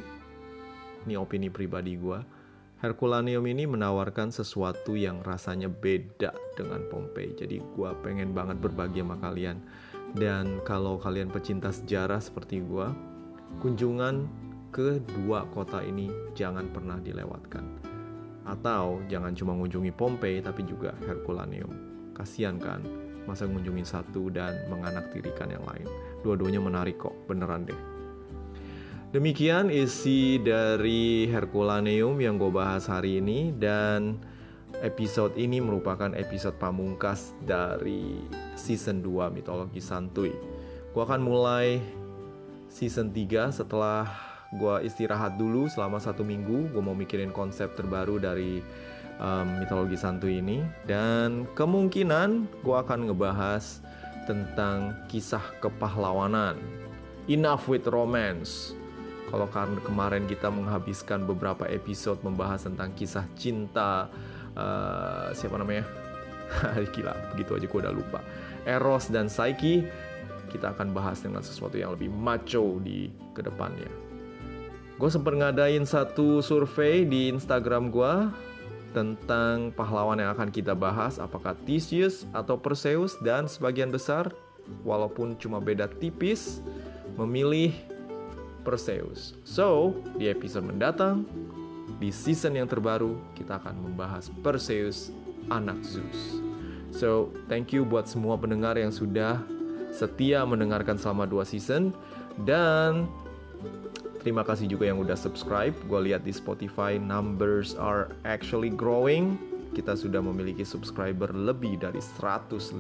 ini 1.08 1.16
opini 1.16 1.50
pribadi 1.50 1.96
gue 1.96 2.20
Herculaneum 2.80 3.44
ini 3.44 3.68
menawarkan 3.68 4.32
sesuatu 4.32 4.96
yang 4.96 5.20
rasanya 5.20 5.68
beda 5.68 6.32
dengan 6.56 6.80
Pompei 6.88 7.36
jadi 7.36 7.60
gue 7.60 7.90
pengen 8.00 8.32
banget 8.32 8.56
berbagi 8.64 9.04
sama 9.04 9.20
kalian. 9.20 9.60
Dan 10.16 10.64
kalau 10.64 10.96
kalian 10.96 11.28
pecinta 11.28 11.76
sejarah 11.76 12.24
seperti 12.24 12.64
gue 12.64 12.88
kunjungan 13.60 14.32
ke 14.72 15.04
dua 15.04 15.44
kota 15.52 15.84
ini 15.84 16.08
jangan 16.40 16.72
pernah 16.72 16.96
dilewatkan. 17.04 17.84
Atau 18.48 19.04
jangan 19.12 19.36
cuma 19.36 19.60
mengunjungi 19.60 19.92
Pompei 19.92 20.40
tapi 20.40 20.64
juga 20.64 20.96
Herculaneum. 21.04 21.76
Kasihan 22.16 22.56
kan 22.56 22.80
masa 23.30 23.46
mengunjungi 23.46 23.86
satu 23.86 24.34
dan 24.34 24.66
menganaktirikan 24.74 25.54
yang 25.54 25.62
lain 25.70 25.86
Dua-duanya 26.20 26.60
menarik 26.60 27.00
kok, 27.00 27.16
beneran 27.32 27.64
deh. 27.64 27.80
Demikian 29.10 29.74
isi 29.74 30.38
dari 30.38 31.26
Herculaneum 31.26 32.14
yang 32.22 32.38
gue 32.38 32.52
bahas 32.54 32.86
hari 32.86 33.18
ini 33.18 33.50
dan 33.58 34.22
episode 34.86 35.34
ini 35.34 35.58
merupakan 35.58 36.14
episode 36.14 36.62
pamungkas 36.62 37.34
dari 37.42 38.22
season 38.54 39.02
2 39.02 39.34
Mitologi 39.34 39.82
Santuy. 39.82 40.30
Gue 40.94 41.02
akan 41.02 41.26
mulai 41.26 41.82
season 42.70 43.10
3 43.10 43.50
setelah 43.50 44.06
gue 44.54 44.86
istirahat 44.86 45.42
dulu 45.42 45.66
selama 45.72 45.98
satu 45.98 46.22
minggu. 46.22 46.70
Gue 46.70 46.84
mau 46.84 46.94
mikirin 46.94 47.34
konsep 47.34 47.74
terbaru 47.74 48.22
dari 48.22 48.62
um, 49.20 49.62
Mitologi 49.62 50.00
Santuy 50.00 50.40
ini 50.40 50.64
dan 50.88 51.46
kemungkinan 51.54 52.48
gue 52.64 52.76
akan 52.76 53.12
ngebahas 53.12 53.84
tentang 54.26 54.96
kisah 55.12 55.44
kepahlawanan. 55.60 56.58
Enough 57.30 57.70
with 57.70 57.86
romance. 57.86 58.74
Kalau 59.30 59.46
karena 59.46 59.78
kemarin 59.86 60.26
kita 60.26 60.50
menghabiskan 60.50 61.30
beberapa 61.30 61.70
episode 61.70 62.18
membahas 62.26 62.66
tentang 62.66 62.98
kisah 62.98 63.30
cinta 63.38 64.10
uh, 64.58 65.30
siapa 65.38 65.62
namanya? 65.62 65.86
Gila, 66.94 67.14
begitu 67.34 67.54
aja 67.54 67.66
gue 67.70 67.80
udah 67.86 67.94
lupa. 67.94 68.26
Eros 68.66 69.14
dan 69.14 69.30
Psyche, 69.30 69.86
kita 70.50 70.74
akan 70.74 70.90
bahas 70.90 71.22
dengan 71.22 71.46
sesuatu 71.46 71.78
yang 71.78 71.94
lebih 71.94 72.10
macho 72.10 72.82
di 72.82 73.14
ke 73.38 73.46
depannya. 73.46 73.90
Gue 74.98 75.08
sempat 75.14 75.38
ngadain 75.38 75.86
satu 75.86 76.42
survei 76.42 77.06
di 77.06 77.30
Instagram 77.30 77.94
gue 77.94 78.14
tentang 78.92 79.70
pahlawan 79.74 80.18
yang 80.18 80.34
akan 80.34 80.50
kita 80.50 80.74
bahas 80.74 81.22
apakah 81.22 81.54
Theseus 81.66 82.26
atau 82.34 82.58
Perseus 82.58 83.18
dan 83.22 83.46
sebagian 83.46 83.94
besar 83.94 84.34
walaupun 84.82 85.38
cuma 85.38 85.62
beda 85.62 85.90
tipis 85.90 86.62
memilih 87.18 87.74
Perseus. 88.62 89.34
So, 89.48 89.98
di 90.20 90.30
episode 90.30 90.68
mendatang 90.68 91.26
di 91.98 92.14
season 92.14 92.56
yang 92.56 92.70
terbaru 92.70 93.18
kita 93.34 93.58
akan 93.60 93.92
membahas 93.92 94.30
Perseus 94.46 95.10
anak 95.50 95.82
Zeus. 95.82 96.44
So, 96.94 97.34
thank 97.50 97.74
you 97.74 97.86
buat 97.86 98.10
semua 98.10 98.38
pendengar 98.38 98.78
yang 98.78 98.94
sudah 98.94 99.42
setia 99.90 100.46
mendengarkan 100.46 100.98
selama 101.02 101.26
dua 101.26 101.46
season 101.46 101.94
dan 102.46 103.10
Terima 104.20 104.44
kasih 104.44 104.68
juga 104.68 104.92
yang 104.92 105.00
udah 105.00 105.16
subscribe. 105.16 105.72
Gue 105.88 106.12
lihat 106.12 106.28
di 106.28 106.36
Spotify 106.36 107.00
numbers 107.00 107.74
are 107.80 108.12
actually 108.28 108.68
growing. 108.68 109.40
Kita 109.72 109.96
sudah 109.96 110.20
memiliki 110.20 110.68
subscriber 110.68 111.32
lebih 111.32 111.80
dari 111.80 112.04
150 112.04 112.76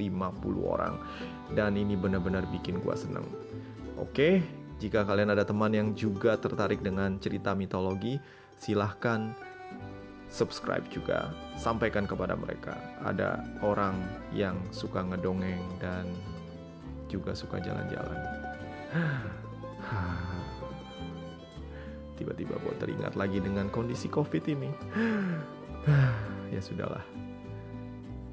orang. 0.60 1.00
Dan 1.56 1.80
ini 1.80 1.96
benar-benar 1.96 2.44
bikin 2.52 2.84
gue 2.84 2.96
seneng. 2.98 3.24
Oke, 3.96 4.44
Jika 4.80 5.04
kalian 5.04 5.36
ada 5.36 5.44
teman 5.44 5.76
yang 5.76 5.92
juga 5.92 6.40
tertarik 6.40 6.80
dengan 6.80 7.20
cerita 7.20 7.52
mitologi, 7.52 8.16
silahkan 8.56 9.36
subscribe 10.32 10.88
juga. 10.88 11.36
Sampaikan 11.60 12.08
kepada 12.08 12.40
mereka. 12.40 12.80
Ada 13.04 13.44
orang 13.60 14.00
yang 14.32 14.56
suka 14.72 15.04
ngedongeng 15.04 15.60
dan 15.84 16.08
juga 17.12 17.36
suka 17.36 17.60
jalan-jalan. 17.60 18.20
Tiba-tiba 22.20 22.60
gue 22.60 22.76
teringat 22.76 23.16
lagi 23.16 23.40
dengan 23.40 23.72
kondisi 23.72 24.12
COVID 24.12 24.44
ini. 24.52 24.70
ya 26.54 26.60
sudahlah. 26.60 27.04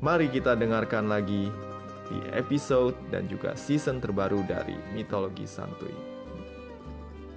Mari 0.03 0.28
kita 0.28 0.59
dengarkan 0.59 1.07
lagi 1.07 1.49
di 2.11 2.18
episode 2.34 2.95
dan 3.11 3.30
juga 3.30 3.55
season 3.55 4.03
terbaru 4.03 4.43
dari 4.45 4.74
Mitologi 4.93 5.47
Santuy. 5.47 5.95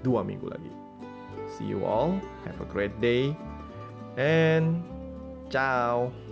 Dua 0.02 0.26
minggu 0.26 0.50
lagi. 0.50 0.74
See 1.58 1.70
you 1.70 1.86
all. 1.86 2.18
Have 2.46 2.62
a 2.62 2.68
great 2.70 2.94
day. 2.98 3.34
And 4.18 4.82
ciao. 5.54 6.29